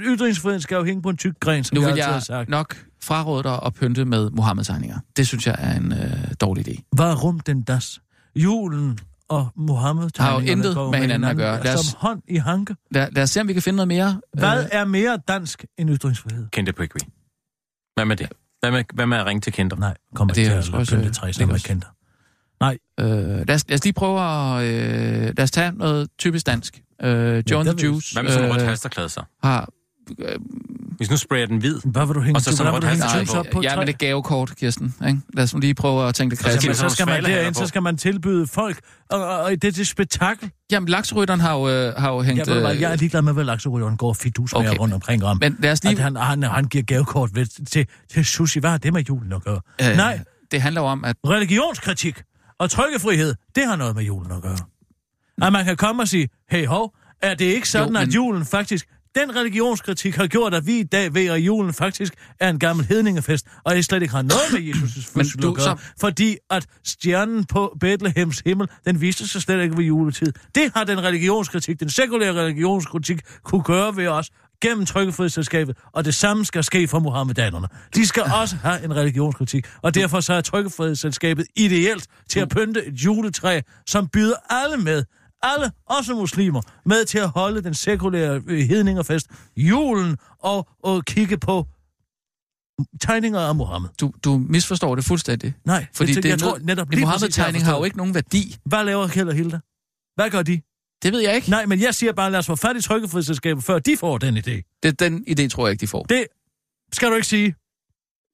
[0.00, 2.22] ytringsfriheden skal jo hænge på en tyk gren, som Nu jeg vil altid har jeg
[2.22, 2.48] sagt.
[2.48, 4.98] nok fraråde dig at pynte med Mohammed-tegninger.
[5.16, 6.88] Det synes jeg er en øh, dårlig idé.
[6.96, 8.00] Varum den das.
[8.36, 8.98] Julen
[9.28, 11.64] og Mohammed Har jo intet med hinanden at gøre.
[11.64, 12.76] Lad os- Som hånd i hanke.
[12.90, 14.20] Lad, lad os se, om vi kan finde noget mere.
[14.38, 16.48] Hvad Øh, er mere dansk end ytringsfrihed?
[16.52, 16.96] Kendte Piggy.
[17.94, 18.28] Hvad med det?
[18.60, 19.76] Hvad med, hvad med at ringe til Kinder?
[19.76, 21.93] Nej, kom Det ikke til at pynte øh, træ sammen med også-
[22.70, 23.14] kendte.
[23.16, 24.64] øh, lad, os, lad os lige prøve at...
[24.64, 26.82] Øh, lad os tage noget typisk dansk.
[27.02, 29.22] Øh, John the Juice Hvad med sådan en rødt øh, halsterklæde så?
[29.44, 29.68] har...
[30.18, 30.34] Øh,
[30.96, 33.34] Hvis nu sprayer den hvid, Hvad vil du hænge Og så sådan du rødt til
[33.36, 33.44] på.
[33.52, 34.94] på et ja, men det er gavekort, Kirsten.
[35.08, 35.20] Ikke?
[35.34, 36.64] Lad os nu lige prøve at tænke så kreativt.
[36.68, 38.78] med Jamen, så skal man derind, så skal man tilbyde folk,
[39.10, 40.50] og, og, og det er det spektakel.
[40.72, 42.48] Jamen, lakserytteren har jo, øh, har jo hængt...
[42.48, 44.78] Jeg, øh, jeg er ligeglad med, hvad lakserytteren går fidus med Okay.
[44.80, 45.38] rundt omkring om.
[45.40, 45.94] Men lad os Lige...
[45.94, 46.04] lige...
[46.06, 48.60] At han, han, han giver gavekort ved, til, til sushi.
[48.60, 49.60] Hvad har det med julen at gøre?
[49.82, 49.96] Øh.
[49.96, 51.16] Nej, Det handler jo om, at...
[51.26, 52.22] religionskritik
[52.58, 54.58] og trykkefrihed, det har noget med julen at gøre.
[55.42, 58.14] At man kan komme og sige, hey hov, er det ikke sådan, Jo, men- at
[58.14, 58.86] julen faktisk...
[59.14, 62.86] Den religionskritik har gjort, at vi i dag ved, at julen faktisk er en gammel
[62.86, 66.66] hedningefest, og det slet ikke har noget med Jesus' fødsel at gøre, så- fordi at
[66.84, 70.32] stjernen på Bethlehems himmel, den viste sig slet ikke ved juletid.
[70.54, 74.30] Det har den religionskritik, den sekulære religionskritik, kunne gøre ved os
[74.64, 77.68] gennem Trykkefrihedsselskabet, og det samme skal ske for muhammedanerne.
[77.94, 82.84] De skal også have en religionskritik, og derfor så er Trykkefrihedsselskabet ideelt til at pynte
[82.86, 85.04] et juletræ, som byder alle med,
[85.42, 91.38] alle, også muslimer, med til at holde den sekulære øh, hedningerfest, julen, og, og kigge
[91.38, 91.66] på
[93.00, 93.88] tegninger af Mohammed.
[94.00, 95.54] Du, du misforstår det fuldstændig.
[95.64, 98.56] Nej, Fordi det, det, jeg tror netop en Mohammed-tegning har jo ikke nogen værdi.
[98.64, 99.60] Hvad laver Kjeld og Hilda?
[100.14, 100.60] Hvad gør de?
[101.04, 101.50] Det ved jeg ikke.
[101.50, 104.36] Nej, men jeg siger bare, lad os få fat i trykkefrihedsselskabet, før de får den
[104.36, 104.78] idé.
[104.82, 106.02] Det, den idé tror jeg ikke, de får.
[106.02, 106.26] Det
[106.92, 107.54] skal du ikke sige.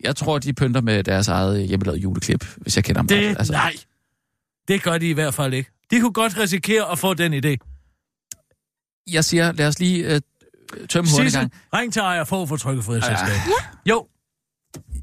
[0.04, 3.38] Jeg tror, de pynter med deres eget hjemmelavede juleklip, hvis jeg kender dem Det, godt.
[3.38, 3.52] altså.
[3.52, 3.76] Nej,
[4.68, 5.70] det gør de i hvert fald ikke.
[5.90, 7.56] De kunne godt risikere at få den idé.
[9.12, 10.20] Jeg siger, lad os lige øh,
[10.88, 11.52] tømme Sissel, gang.
[11.74, 13.32] ring til ejer for at få trykkefrihedsselskabet.
[13.86, 13.90] Ja.
[13.90, 14.06] Jo.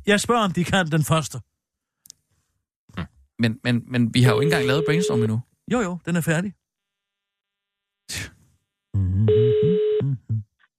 [0.06, 1.40] Jeg spørger, om de kan den første.
[3.40, 5.42] Men, men, men vi har jo ikke engang lavet brainstorm endnu.
[5.72, 6.54] Jo, jo, den er færdig.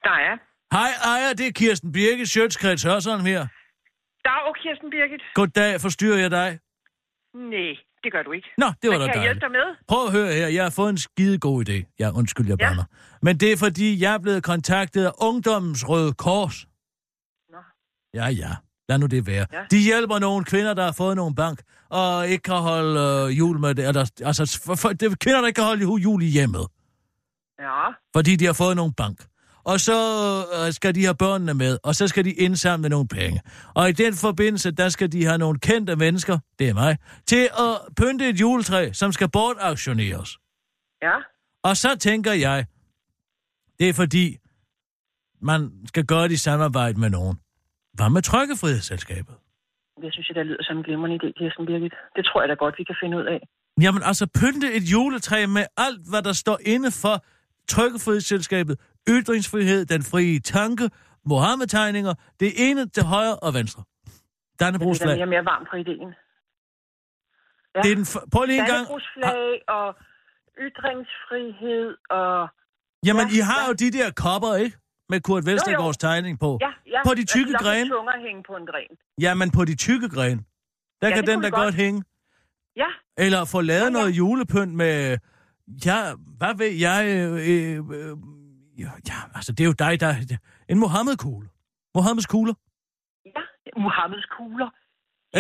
[0.07, 0.35] Der er.
[0.73, 3.47] Hej, ejer, det er Kirsten Birke, Sjøtskreds Hørsholm her.
[4.25, 5.23] Dag, Kirsten Birgit.
[5.35, 6.59] Goddag, forstyrrer jeg dig?
[7.35, 8.49] Nej, det gør du ikke.
[8.59, 9.41] Nå, det var da kan jeg hjælpe dejligt.
[9.41, 9.77] dig med?
[9.89, 11.97] Prøv at høre her, jeg har fået en skide god idé.
[12.01, 12.71] Ja, undskyld, jeg Ja.
[13.23, 16.67] Men det er fordi, jeg er blevet kontaktet af Ungdommens Røde Kors.
[17.53, 17.59] Nå.
[18.15, 18.51] Ja, ja.
[18.89, 19.47] Lad nu det være.
[19.53, 19.63] Ja.
[19.71, 23.59] De hjælper nogle kvinder, der har fået nogle bank, og ikke kan holde øh, jul
[23.59, 23.89] med det.
[23.89, 26.67] Eller, altså, for, for, det er kvinder, der ikke kan holde jul i hjemmet,
[27.61, 29.19] Ja, fordi de har fået nogle bank.
[29.65, 29.99] Og så
[30.57, 33.41] øh, skal de have børnene med, og så skal de indsamle nogle penge.
[33.75, 37.49] Og i den forbindelse, der skal de have nogle kendte mennesker, det er mig, til
[37.65, 40.39] at pynte et juletræ, som skal bortauktioneres.
[41.03, 41.17] ja.
[41.63, 42.67] Og så tænker jeg,
[43.79, 44.37] det er fordi,
[45.43, 47.37] man skal gøre det i samarbejde med nogen.
[47.95, 49.35] Hvad med Trykkefrihedsselskabet?
[50.03, 51.95] Jeg synes, det lyder som en glimrende idé, Kirsten Birgit.
[52.17, 53.41] Det tror jeg da godt, vi kan finde ud af.
[53.81, 57.25] Jamen altså, pynte et juletræ med alt, hvad der står inde for
[57.69, 60.91] Trykkefrihedsselskabet, ytringsfrihed, den frie tanke,
[61.25, 63.83] Mohammed-tegninger, det ene til højre og venstre.
[63.87, 64.13] Jeg
[64.59, 65.17] bliver Dannebrogsflag.
[65.17, 66.11] mere og mere varm for ideen.
[67.75, 67.81] Ja.
[67.83, 68.73] Det er den f- Prøv lige en gang.
[68.77, 69.89] Dannebrogsflag og
[70.67, 72.49] ytringsfrihed og...
[73.07, 73.67] Jamen, Ja, I har ja.
[73.69, 74.77] jo de der kopper, ikke?
[75.09, 76.59] Med Kurt Vestergaards tegning på.
[76.61, 77.01] Ja, ja.
[77.07, 77.91] På de tykke altså, grene.
[77.91, 78.91] tunger hænge på en gren.
[79.21, 80.41] Jamen, på de tykke grene.
[81.01, 81.63] Der Ja, kan den der godt.
[81.63, 82.05] godt hænge.
[82.77, 82.87] Ja,
[83.19, 83.91] Eller få lavet Ja, ja.
[83.91, 85.19] noget julepynt med...
[85.87, 85.99] Ja,
[86.39, 87.01] hvad ved jeg...
[87.17, 88.15] Øh, øh, øh,
[88.83, 90.11] ja, ja, altså, det er jo dig, der...
[90.73, 91.49] En Mohammed-kugle.
[91.97, 92.55] Mohammeds kugler.
[93.37, 93.43] ja.
[93.87, 94.71] Muhammeds kugler.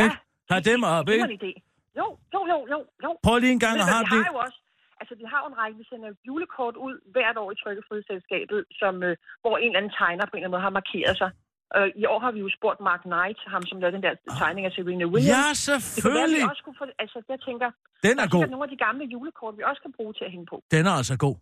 [0.02, 0.16] Ikke?
[0.50, 1.22] Har dem op, Det ikke?
[1.26, 1.52] var en idé.
[2.00, 3.10] Jo, jo, jo, jo, jo.
[3.26, 4.24] Prøv lige en gang at have vi det.
[4.24, 4.58] har jo også,
[5.00, 8.94] altså vi har jo en række, vi sender julekort ud hvert år i Trykkefrihedsselskabet, som,
[9.08, 11.30] øh, hvor en eller anden tegner på en eller anden måde har markeret sig.
[11.76, 14.62] Øh, I år har vi jo spurgt Mark Knight, ham som lavede den der tegning
[14.68, 15.28] af Serena Williams.
[15.34, 16.42] Ja, Det kunne være, selvfølgelig.
[16.52, 17.68] også kunne få, altså jeg tænker,
[18.06, 18.42] Den er god.
[18.54, 20.56] nogle af de gamle julekort, vi også kan bruge til at hænge på.
[20.74, 21.36] Den er altså god.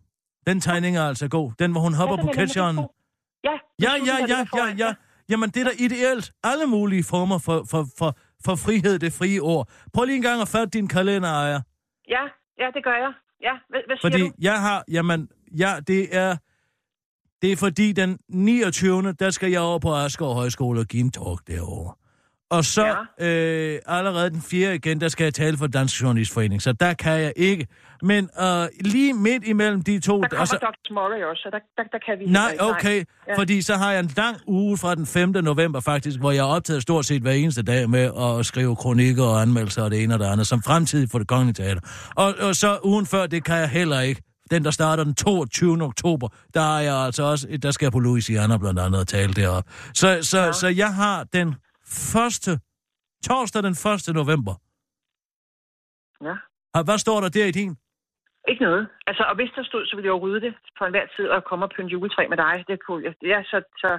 [0.49, 1.47] Den tegning er altså god.
[1.61, 2.89] Den, hvor hun hopper Ja, på er god.
[3.47, 3.55] Ja,
[3.85, 4.89] Ja, ja, ja, ja, ja.
[5.29, 6.31] Jamen, det er da ideelt.
[6.43, 8.09] Alle mulige former for, for, for,
[8.45, 9.63] for frihed, det frie ord.
[9.93, 11.59] Prøv lige en gang at fatte din kalender, Aya.
[12.15, 12.23] Ja,
[12.61, 13.13] ja, det gør jeg.
[13.41, 14.33] Ja, hvad, hvad siger Fordi du?
[14.41, 16.37] jeg har, jamen, ja, det er,
[17.41, 19.13] det er fordi den 29.
[19.19, 21.93] der skal jeg over på Asger Højskole og give en talk derovre.
[22.49, 22.85] Og så
[23.19, 23.25] ja.
[23.27, 24.75] øh, allerede den 4.
[24.75, 27.67] igen, der skal jeg tale for Dansk Journalistforening, så der kan jeg ikke.
[28.01, 30.21] Men øh, lige midt imellem de to...
[30.21, 30.93] Der kommer og så, Dr.
[30.93, 32.25] Murray også, så der, der, der kan vi...
[32.25, 32.63] Nej, ikke.
[32.63, 33.37] okay, Ja.
[33.37, 35.29] fordi så har jeg en lang uge fra den 5.
[35.29, 39.23] november faktisk, hvor jeg er optaget stort set hver eneste dag med at skrive kronikker
[39.23, 41.81] og anmeldelser og det ene og det andet, som fremtid for det kongelige teater.
[42.15, 44.21] Og, og så ugen før, det kan jeg heller ikke.
[44.51, 45.83] Den, der starter den 22.
[45.83, 49.33] oktober, der er jeg altså også, der skal jeg på Louisiana blandt andet og tale
[49.33, 49.71] deroppe.
[49.93, 50.51] Så, så, ja.
[50.51, 51.55] så jeg har den
[51.87, 52.59] første,
[53.23, 54.15] torsdag den 1.
[54.15, 54.53] november.
[56.27, 56.35] Ja.
[56.77, 57.71] Og Hvad står der der i din?
[58.51, 58.87] Ikke noget.
[59.09, 61.43] Altså, og hvis der stod, så ville jeg jo rydde det på enhver tid og
[61.49, 62.55] komme og pynte juletræ med dig.
[62.67, 63.13] Det kunne jeg.
[63.33, 63.57] Ja, så...
[63.83, 63.89] så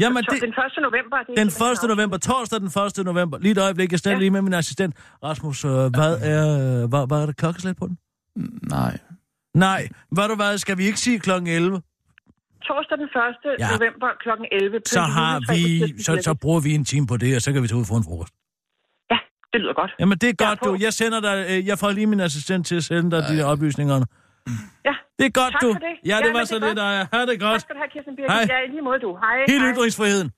[0.00, 0.82] Jamen, så, det- Den 1.
[0.88, 1.96] november, det er Den simpelthen 1.
[1.96, 2.70] november, torsdag den
[3.00, 3.04] 1.
[3.12, 3.38] november.
[3.38, 4.20] Lige et øjeblik, jeg stiller ja.
[4.20, 4.92] lige med min assistent.
[5.24, 6.44] Rasmus, øh, hvad er,
[6.82, 7.98] øh, hvad, hvad er der klokkeslæt på den?
[8.76, 8.98] Nej.
[9.66, 9.82] Nej,
[10.14, 11.82] hvad du hvad, skal vi ikke sige klokken 11?
[12.66, 13.12] Torsdag den 1.
[13.60, 13.66] Ja.
[13.66, 13.76] Ja.
[13.76, 14.28] november kl.
[14.52, 14.80] 11.
[14.86, 15.62] Så har vi,
[16.02, 17.96] så, så bruger vi en time på det, og så kan vi tage ud for
[17.96, 18.34] en frokost.
[19.52, 19.92] Det lyder godt.
[20.00, 20.76] Jamen, det er godt, du.
[20.86, 23.94] Jeg sender dig, øh, jeg får lige min assistent til at sende dig de oplysninger.
[24.88, 24.94] Ja.
[25.18, 25.72] Det er godt, Tak du.
[25.72, 25.94] for det.
[26.10, 27.08] Ja, det Ja, var så det er lidt, godt.
[27.14, 27.52] Ha' det godt.
[27.52, 28.32] Tak skal du have, Kirsten Birgit.
[28.32, 28.46] Hej.
[28.54, 29.10] Ja, i lige måde du.
[29.24, 29.36] Hej.
[29.52, 29.72] Helt hej.
[29.72, 30.28] ytringsfriheden.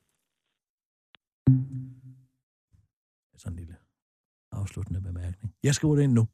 [3.42, 3.76] Sådan en lille
[4.52, 5.48] afsluttende bemærkning.
[5.62, 6.24] Jeg skriver det ind nu.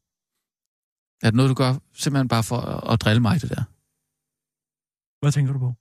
[1.22, 3.62] Er det noget, du gør simpelthen bare for at, at drille mig, det der?
[5.20, 5.74] Hvad tænker du på?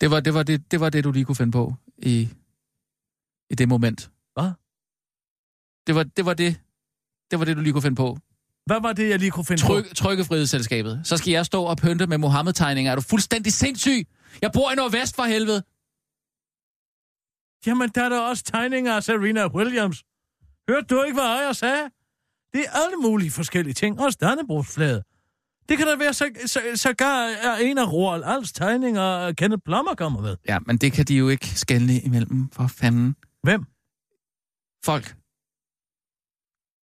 [0.00, 2.28] Det var det, var det, det, var det du lige kunne finde på i,
[3.50, 4.10] i det moment.
[4.34, 4.50] Hvad?
[5.86, 6.60] Det var, det var det,
[7.30, 8.18] det var det, du lige kunne finde på.
[8.66, 9.94] Hvad var det, jeg lige kunne finde Tryk, på?
[9.94, 11.00] Trykkefrihedsselskabet.
[11.04, 12.92] Så skal jeg stå og pynte med Mohammed-tegninger.
[12.92, 14.08] Er du fuldstændig sindssyg?
[14.42, 15.62] Jeg bor i Nordvest for helvede.
[17.66, 20.04] Jamen, der er der også tegninger af Serena Williams.
[20.68, 21.90] Hørte du ikke, hvad jeg sagde?
[22.52, 24.00] Det er alle mulige forskellige ting.
[24.00, 25.04] Også Dannebrogsflaget.
[25.68, 29.94] Det kan da være, så, så, sågar er en af Roald Alls tegninger, Kenneth Plummer
[29.94, 30.36] kommer med.
[30.48, 33.16] Ja, men det kan de jo ikke skælne imellem, for fanden.
[33.42, 33.60] Hvem?
[34.84, 35.06] Folk.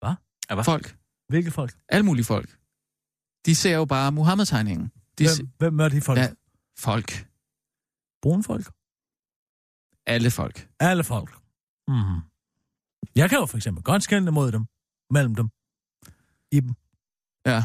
[0.01, 0.15] Hvad?
[0.49, 0.63] Ja, hvad?
[0.63, 0.97] Folk.
[1.29, 1.73] Hvilke folk?
[1.89, 2.49] Alle mulige folk.
[3.45, 4.11] De ser jo bare.
[5.17, 6.19] De se- Hvem, hvem er de folk?
[6.19, 6.27] Ja,
[6.79, 7.27] folk.
[8.21, 8.65] Brune folk?
[10.05, 10.69] Alle folk.
[10.79, 11.29] Alle folk.
[11.87, 12.19] Mm.
[13.15, 14.65] Jeg kan jo for eksempel godt skælne mod dem.
[15.11, 15.49] Mellem dem.
[16.51, 16.73] I dem.
[17.45, 17.63] Ja.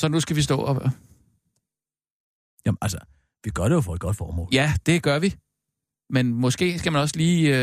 [0.00, 0.90] Så nu skal vi stå og...
[2.66, 2.98] Jamen altså,
[3.44, 4.48] vi gør det jo for et godt formål.
[4.52, 5.34] Ja, det gør vi.
[6.10, 7.58] Men måske skal man også lige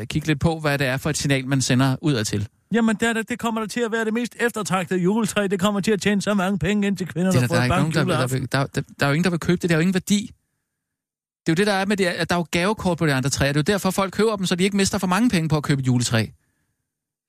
[0.00, 2.48] øh, kigge lidt på, hvad det er for et signal, man sender udad til.
[2.72, 5.46] Jamen, det, det kommer der til at være det mest eftertragtede juletræ.
[5.46, 7.48] Det kommer til at tjene så mange penge ind til kvinder, Det der er, der,
[7.48, 9.30] får der, er ikke nogen, bank der, der, der, der, der er jo ingen, der
[9.30, 9.62] vil købe det.
[9.62, 10.30] Det har jo ingen værdi.
[11.46, 13.14] Det er jo det, der er med det, at der er jo gavekort på de
[13.14, 13.52] andre træer.
[13.52, 15.56] Det er jo derfor, folk køber dem, så de ikke mister for mange penge på
[15.56, 16.26] at købe et juletræ.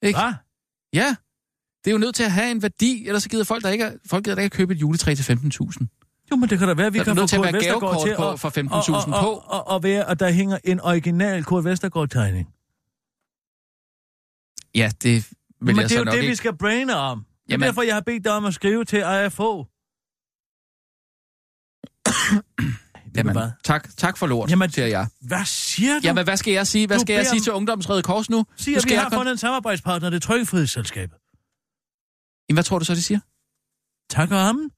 [0.04, 0.20] Ikke?
[0.20, 0.34] Hvad?
[0.93, 1.16] Ja.
[1.84, 3.84] Det er jo nødt til at have en værdi, ellers så gider folk, der ikke,
[3.84, 6.28] er- folk gider der ikke købe et juletræ til 15.000.
[6.32, 8.08] Jo, men det kan da være, at vi Der er kan få Kurt Vestergaard gavekort
[8.08, 8.39] til på at...
[8.39, 9.28] for 15.000 og, på.
[9.30, 12.47] og, og, og være, at der hænger en original Kurt Vestergaard-tegning.
[14.76, 15.14] Ja, det
[15.60, 16.28] vil Men jeg det er jo det, ikke.
[16.28, 17.20] vi skal braine om.
[17.20, 19.66] Det er Jamen- derfor, jeg har bedt dig om at skrive til IFO.
[23.18, 23.51] Jamen, hvad?
[23.64, 25.07] tak, tak for lort, Jamen, siger jeg.
[25.22, 25.99] Hvad siger du?
[26.03, 26.88] Jamen, hvad skal jeg sige?
[26.88, 28.45] Hvad Du skal jeg sige om- til Ungdommens Røde Kors nu?
[28.55, 31.18] Sig, nu skal vi jeg har kon- fundet en samarbejdspartner, det er Trykkefrihedsselskabet.
[32.49, 33.20] Jamen, hvad tror du så, de siger?
[34.09, 34.72] Tak og ammen.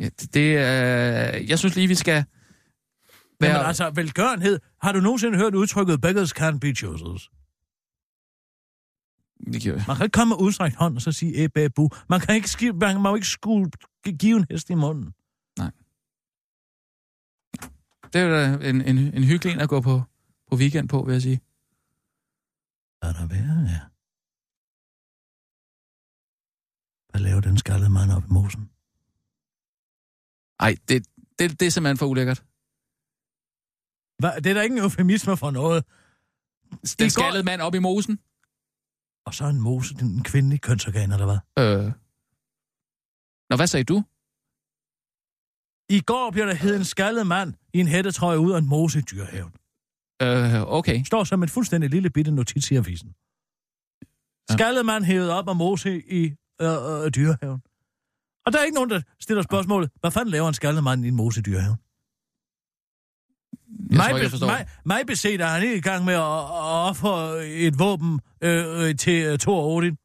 [0.00, 2.24] Ja, det, det, øh, jeg synes lige, vi skal
[3.40, 3.52] være...
[3.52, 4.58] Jamen altså, velgørenhed.
[4.82, 7.30] Har du nogensinde hørt udtrykket beggars can't be choosers?
[9.52, 9.84] Det gjorde jeg.
[9.88, 11.88] Man kan ikke komme med udstrækt hånd og så sige, æh, bæh, bu.
[12.08, 13.70] Man kan ikke, man må jo ikke skue,
[14.18, 15.12] give en hest i munden.
[18.12, 20.02] Det er en, en, en hyggelig en at gå på,
[20.50, 21.40] på weekend på, vil jeg sige.
[23.02, 23.80] Er der værre, ja.
[27.10, 28.70] Hvad laver den skaldede mand op i mosen?
[30.60, 31.06] Ej, det,
[31.38, 32.44] det, det er simpelthen for ulækkert.
[34.18, 34.42] Hvad?
[34.42, 35.84] Det er da ikke en eufemisme for noget.
[36.70, 38.18] Den går- skaldede mand op i mosen.
[39.26, 41.38] Og så en mose, den en kvindelig kønsorgan, eller hvad?
[41.64, 41.92] Øh.
[43.50, 44.04] Nå, hvad sagde du?
[45.90, 48.98] I går bliver der hed en skaldet mand i en hættetrøje ud af en mose
[48.98, 49.52] i dyrehaven.
[50.22, 51.04] Øh, okay.
[51.04, 53.14] Står som et fuldstændig lille bitte notits i avisen.
[54.50, 56.24] Skaldet mand hævet op af mose i
[56.60, 57.60] øh, øh, dyrehaven.
[58.46, 61.08] Og der er ikke nogen, der stiller spørgsmålet, hvad fanden laver en skaldet mand i
[61.08, 61.78] en mose i dyrehaven?
[63.90, 64.46] Jeg mig, tror ikke, jeg be- forstår.
[64.46, 68.88] mig, mig beset er han ikke i gang med at, at ofre et våben øh,
[68.88, 69.96] øh, til øh, Thor Odin.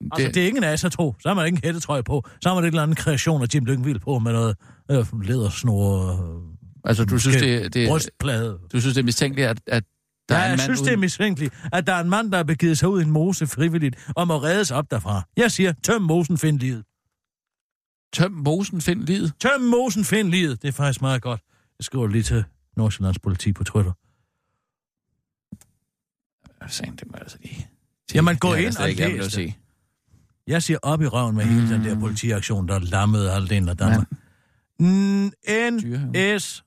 [0.00, 0.08] Det...
[0.12, 1.14] Altså, det er ikke en asa tro.
[1.20, 2.24] Så har man ikke en hættetrøje på.
[2.42, 4.56] Så har man et eller andet kreation af Jim Lyngvild på med noget
[4.90, 6.12] øh, lædersnor.
[6.12, 8.58] Øh, Altså, du synes, det, det, brystplade.
[8.72, 9.84] du synes, det er mistænkeligt, at, at
[10.28, 10.86] der Ja, er en jeg synes, uden...
[10.86, 13.10] det er mistænkeligt, at der er en mand, der har begivet sig ud i en
[13.10, 15.22] mose frivilligt, og må reddes op derfra.
[15.36, 16.84] Jeg siger, tøm mosen, find livet.
[18.12, 19.32] Tøm mosen, find livet.
[19.40, 20.62] Tøm mosen, find livet.
[20.62, 21.40] Det er faktisk meget godt.
[21.78, 22.44] Jeg skriver lige til
[22.76, 23.92] Nordsjællands politi på Twitter.
[26.66, 27.68] sagen, det må jeg altså lige...
[28.14, 29.54] Jamen, gå ind og læs det.
[30.48, 32.00] Jeg siger op i røven med hele den der Mm.
[32.00, 34.08] politiaktion, der lammede halvdelen af Danmark.
[34.80, 35.26] Mm,
[35.72, 35.74] N,
[36.40, 36.64] S,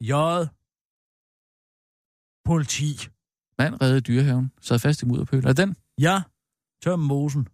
[0.00, 0.12] J,
[2.44, 3.08] politi.
[3.58, 4.52] Mand redde dyrehaven.
[4.60, 5.44] Sad fast i mudderpøl.
[5.46, 5.76] Er den?
[6.00, 6.22] Ja,
[6.82, 7.48] tøm mosen.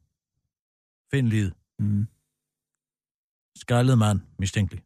[1.11, 1.53] Find livet.
[1.79, 2.07] Mm.
[3.57, 4.83] Skaldet mand, mistænkelig.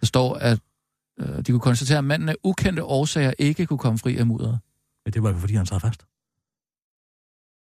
[0.00, 0.60] Der står, at
[1.18, 4.60] de kunne konstatere, at manden af ukendte årsager ikke kunne komme fri af mudderet.
[5.06, 6.06] Ja, det var jo, fordi han sad fast.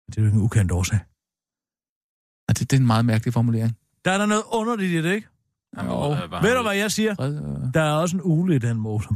[0.07, 0.99] Det er jo ikke en ukendt årsag.
[2.47, 3.77] Og det, det er en meget mærkelig formulering.
[4.05, 5.27] Der er der noget underligt i det, ikke?
[5.83, 6.09] Jo.
[6.41, 7.21] Ved du, hvad jeg siger?
[7.21, 7.73] øh.
[7.73, 9.07] Der er også en ule i den mose.
[9.09, 9.15] Oh,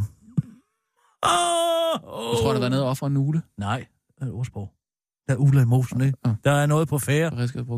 [2.31, 3.41] Jeg tror, der var nede for en ule.
[3.57, 4.73] Nej, det er et ordsprog.
[5.27, 6.17] Der er ule i mosen, ikke?
[6.43, 6.99] Der er noget på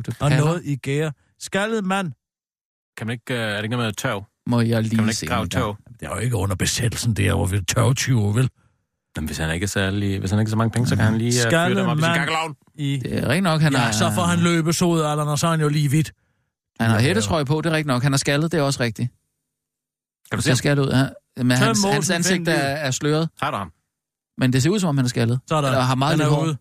[0.01, 0.22] det.
[0.22, 1.12] Og noget i gære.
[1.39, 2.12] Skaldet mand.
[2.97, 4.24] Kan man ikke, øh, er det ikke noget med tørv?
[4.48, 5.78] Må jeg lige Kan man se ikke grave en tørv?
[6.00, 8.50] Det er jo ikke under besættelsen der, hvor vi er tørvetyve, vel?
[9.18, 11.06] Jamen, hvis han ikke er særlig, hvis han ikke er så mange penge, så kan
[11.06, 12.56] han lige uh, fyre dem op i sin kakkelovn.
[12.76, 13.00] i...
[13.04, 13.92] Det er rigtigt nok, han ja, har...
[13.92, 16.12] så får han løbesod, Allan, og så er han jo lige hvidt.
[16.80, 18.04] Han har hættetrøje på, det er rigtigt nok.
[18.04, 19.10] Han er skaldet, det er også rigtigt.
[20.32, 20.56] Kan du se?
[20.56, 20.92] skaldet ud.
[20.92, 21.08] Ja.
[21.44, 23.30] Men Tøm hans, hans ansigt er, er sløret.
[23.42, 23.72] Har du ham?
[24.38, 25.39] Men det ser ud, som om han er skaldet.
[25.48, 26.44] Så er der, Eller har meget han lidt er hår.
[26.44, 26.58] ude.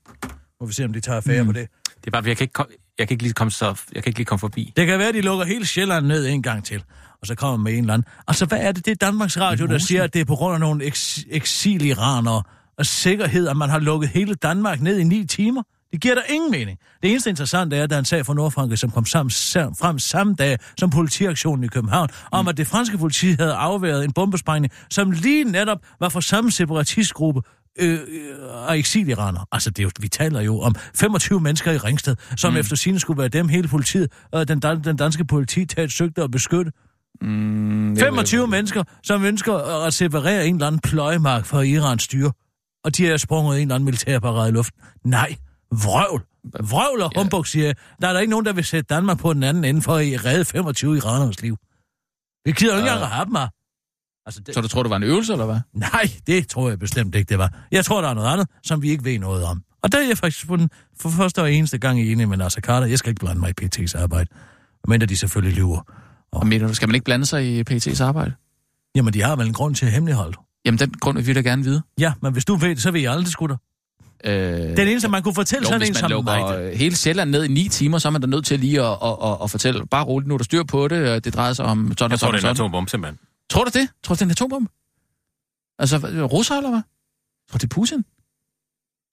[0.61, 1.47] Må vi se, om de tager affære mm.
[1.47, 1.69] på det.
[1.97, 2.67] Det er bare, jeg kan ikke, kom,
[2.99, 4.73] jeg kan ikke lige komme så, jeg kan ikke lige komme forbi.
[4.77, 6.85] Det kan være, at de lukker hele Sjælland ned en gang til,
[7.21, 8.09] og så kommer med en eller anden.
[8.29, 10.55] Altså, hvad er det, det er Danmarks Radio, der siger, at det er på grund
[10.55, 12.43] af nogle eks- eksiliranere
[12.79, 15.63] og sikkerhed, at man har lukket hele Danmark ned i ni timer?
[15.93, 16.79] Det giver der ingen mening.
[17.03, 19.77] Det eneste interessante er, at der er en sag fra Nordfrankrig, som kom sammen, sam,
[19.77, 24.13] frem samme dag som politiaktionen i København, om at det franske politi havde afværet en
[24.13, 27.41] bombesprængning, som lige netop var fra samme separatistgruppe,
[27.79, 27.99] øh, øh,
[28.69, 29.47] og eksiliraner.
[29.53, 32.59] Altså, det er jo, vi taler jo om 25 mennesker i Ringsted, som mm.
[32.59, 36.23] efter sine skulle være dem hele politiet, og den, dan- den danske politi taget søgte
[36.23, 36.73] at beskytte.
[37.23, 39.55] Mm, 25 mennesker, som ønsker
[39.87, 42.33] at separere en eller anden pløjemark fra Irans styre,
[42.85, 44.83] og de er sprunget en eller anden militærparade i luften.
[45.05, 45.37] Nej,
[45.71, 46.25] vrøvl.
[46.61, 47.75] Vrøvl og humbug, siger jeg.
[48.03, 50.25] Der er der ikke nogen, der vil sætte Danmark på den anden ende for at
[50.25, 51.57] redde 25 iraners liv.
[52.45, 53.49] Vi gider jo ikke engang at have dem her.
[54.27, 54.55] Altså, det...
[54.55, 55.61] Så du tror, det var en øvelse, eller hvad?
[55.75, 57.55] Nej, det tror jeg bestemt ikke, det var.
[57.73, 59.63] Jeg tror, der er noget andet, som vi ikke ved noget om.
[59.83, 62.61] Og der er jeg faktisk på den for første og eneste gang enig med Nasser
[62.61, 62.87] Carter.
[62.87, 64.31] Jeg skal ikke blande mig i PT's arbejde.
[64.89, 65.83] Men de selvfølgelig lyver.
[66.33, 68.33] Og du, skal man ikke blande sig i PT's arbejde?
[68.95, 70.37] Jamen, de har vel en grund til at hemmeligholde.
[70.65, 71.83] Jamen, den grund vil vi da gerne vide.
[71.99, 73.57] Ja, men hvis du ved det, så ved jeg aldrig, skutter.
[74.25, 76.59] Øh, Det er det eneste, man kunne fortælle jo, sådan en som mig.
[76.61, 78.99] øh, hele Sjælland ned i ni timer, så er man da nødt til lige at,
[79.05, 79.87] at, at, at fortælle.
[79.87, 82.19] Bare roligt, nu er der styr på det, det drejer sig om sådan og Jeg
[82.19, 82.51] tror, sådan det er en sådan.
[82.65, 83.19] atombombe, simpelthen.
[83.51, 83.89] Tror du det?
[84.05, 84.71] Tror du, det er en atombombe?
[85.79, 85.97] Altså,
[86.33, 86.81] russer eller hvad?
[87.51, 88.05] Tror du, det er Putin?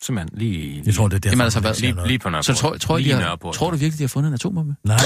[0.04, 0.84] Simpelthen lige...
[0.86, 2.46] Jeg tror, det er derfor, Jamen altså, hvad- lige, lige på Nørreport.
[2.46, 3.54] Så tror, tror, lige de har, Nørreport.
[3.56, 4.76] tror du virkelig, de har fundet en atombombe?
[4.84, 4.98] Nej.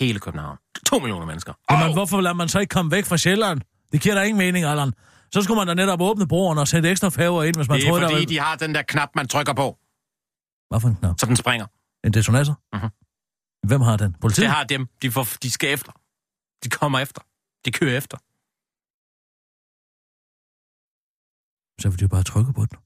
[0.00, 0.58] Hele København.
[0.86, 1.52] To millioner mennesker.
[1.70, 3.60] Jamen, hvorfor lader man så ikke komme væk fra Sjælland?
[3.92, 4.92] Det giver da ingen mening, Allan.
[5.32, 7.84] Så skulle man da netop åbne broerne og sætte ekstra færger ind, hvis man Det
[7.84, 8.28] er troede, der fordi, var...
[8.28, 9.78] de har den der knap, man trykker på,
[10.70, 11.20] Hvad for en knap?
[11.20, 11.66] så den springer.
[12.04, 12.60] En detonator?
[12.76, 12.88] Mhm.
[13.66, 14.14] Hvem har den?
[14.20, 14.42] Politiet?
[14.46, 14.88] Det har dem.
[15.02, 15.92] De, får, de skal efter.
[16.64, 17.22] De kommer efter.
[17.64, 18.16] De kører efter.
[21.82, 22.78] Så vil de jo bare trykke på den.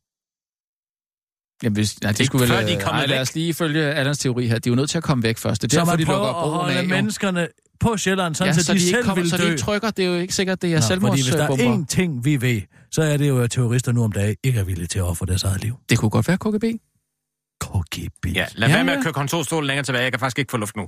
[1.62, 2.48] Jamen, hvis, nej, det skulle vel...
[2.48, 4.58] før de er øh, lad os lige følge Allans teori her.
[4.58, 5.62] De er jo nødt til at komme væk først.
[5.62, 6.82] Det er Så derfor, man de lukker at holde af.
[6.82, 6.88] jo.
[6.88, 7.48] menneskerne
[7.80, 9.44] på Sjælland, sådan Ja, så, så de, de, ikke selv kommer, vil så dø.
[9.44, 9.90] de ikke trykker.
[9.90, 11.84] Det er jo ikke sikkert, det er Nå, fordi hvis der er selvmordsbomber.
[11.84, 14.64] én ting, vi ved, så er det jo, at terrorister nu om dagen ikke er
[14.64, 15.76] villige til at ofre deres eget liv.
[15.88, 16.64] Det kunne godt være KGB.
[17.60, 18.26] KGB.
[18.34, 18.98] Ja, lad Ja, være med ja.
[18.98, 20.02] at køre kontorstolen længere tilbage.
[20.04, 20.86] Jeg kan faktisk ikke få luft nu.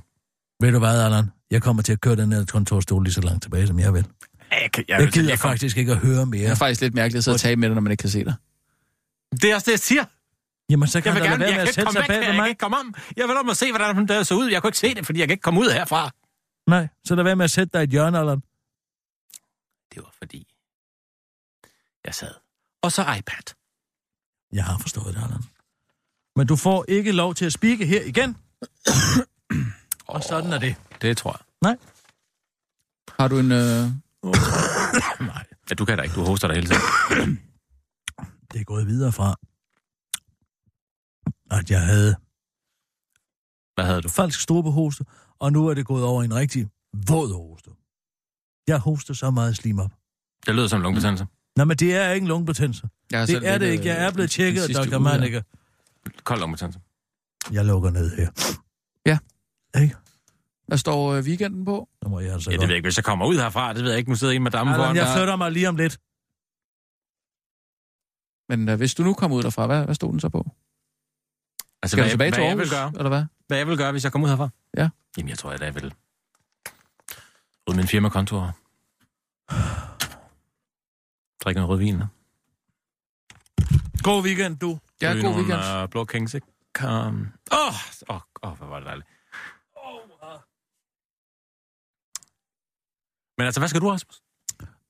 [0.61, 1.25] Ved du hvad, Allan?
[1.51, 4.05] Jeg kommer til at køre den her kontorstol lige så langt tilbage, som jeg vil.
[4.51, 6.47] Jeg, kan, Jeg, jeg gider jeg kom- faktisk ikke at høre Det mere.
[6.49, 8.23] er faktisk lidt mærkeligt at sidde og tale med dig, når man ikke kan se
[8.25, 8.33] dig.
[9.41, 10.03] Det er også det, jeg siger.
[10.69, 12.09] Jamen, så Jeg kan vil der gerne, lade jeg kan at ikke sætte komme sig
[12.09, 12.49] væk Jeg kan mig.
[12.49, 12.93] ikke komme om.
[13.17, 14.45] Jeg vil om at se, hvordan hun der så ud.
[14.47, 16.11] Jeg kunne ikke se det, fordi jeg kan ikke komme ud herfra.
[16.67, 18.39] Nej, så lad være med at sætte dig i et hjørne, Allan.
[19.93, 20.47] Det var fordi,
[22.05, 22.33] jeg sad.
[22.81, 23.53] Og så iPad.
[24.51, 25.43] Jeg har forstået det, Allan.
[26.35, 28.37] Men du får ikke lov til at spikke her igen.
[30.07, 30.75] Og sådan er det.
[31.01, 31.45] Det tror jeg.
[31.61, 31.77] Nej.
[33.19, 33.51] Har du en...
[33.51, 33.83] Øh...
[35.27, 36.15] Nej, Ja, du kan da ikke.
[36.15, 37.39] Du hoster dig hele tiden.
[38.53, 39.35] det er gået videre fra,
[41.51, 42.15] at jeg havde
[43.75, 44.09] Hvad havde du?
[44.09, 45.05] falsk strubehoste,
[45.39, 46.67] og nu er det gået over i en rigtig
[47.09, 47.69] våd hoste.
[48.67, 49.91] Jeg hoster så meget slim op.
[50.45, 51.27] Det lyder som en lungebetændelse.
[51.57, 52.89] Nej, men det er ikke en lungebetændelse.
[53.11, 53.85] Jeg Det er det øh, ikke.
[53.85, 54.97] Jeg er blevet tjekket af Dr.
[54.99, 55.43] Manneke.
[56.23, 56.79] Kold lungebetændelse.
[57.51, 58.29] Jeg lukker ned her.
[59.05, 59.17] Ja.
[59.81, 59.95] Ikke?
[60.67, 61.89] Hvad står øh, weekenden på?
[62.03, 62.85] Nu må jeg altså Ja, det ved jeg ikke.
[62.85, 64.09] Hvis jeg kommer ud herfra, det ved jeg ikke.
[64.11, 64.95] Nu sidder en med dammen Allan, foran.
[64.95, 65.15] jeg der.
[65.15, 65.97] flytter mig lige om lidt.
[68.49, 70.51] Men øh, hvis du nu kommer ud derfra, hvad, hvad stod den så på?
[71.83, 73.25] Altså, Skal du hvad, tilbage hvad til Aarhus, gøre, eller hvad?
[73.47, 74.49] hvad jeg vil gøre, hvis jeg kommer ud herfra?
[74.77, 74.89] Ja.
[75.17, 75.93] Jamen, jeg tror, at jeg vil
[77.69, 78.57] rydde min en firmakontor.
[81.43, 82.01] Drikke noget rødvin.
[84.03, 84.79] God weekend, du.
[85.01, 85.83] Ja, Ryge god nogle, weekend.
[85.83, 86.47] Uh, blå kings, ikke?
[86.83, 87.75] Åh, um, åh,
[88.07, 89.07] oh, oh, hvor var det dejligt.
[93.37, 94.21] Men altså, hvad skal du, Rasmus?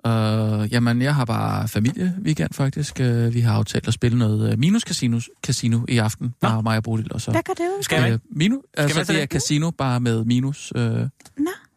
[0.05, 2.99] Uh, jamen, jeg har bare familie-weekend, faktisk.
[2.99, 6.33] Uh, vi har aftalt at spille noget uh, Minus Casino, Casino i aften.
[6.41, 7.31] Bare mig og Bodil, og så...
[7.31, 7.83] Hvad går det ud?
[7.83, 8.11] Skal med?
[8.11, 10.73] Øh, Minu, altså, det er casino, bare med minus.
[10.75, 11.07] Øh, Nå.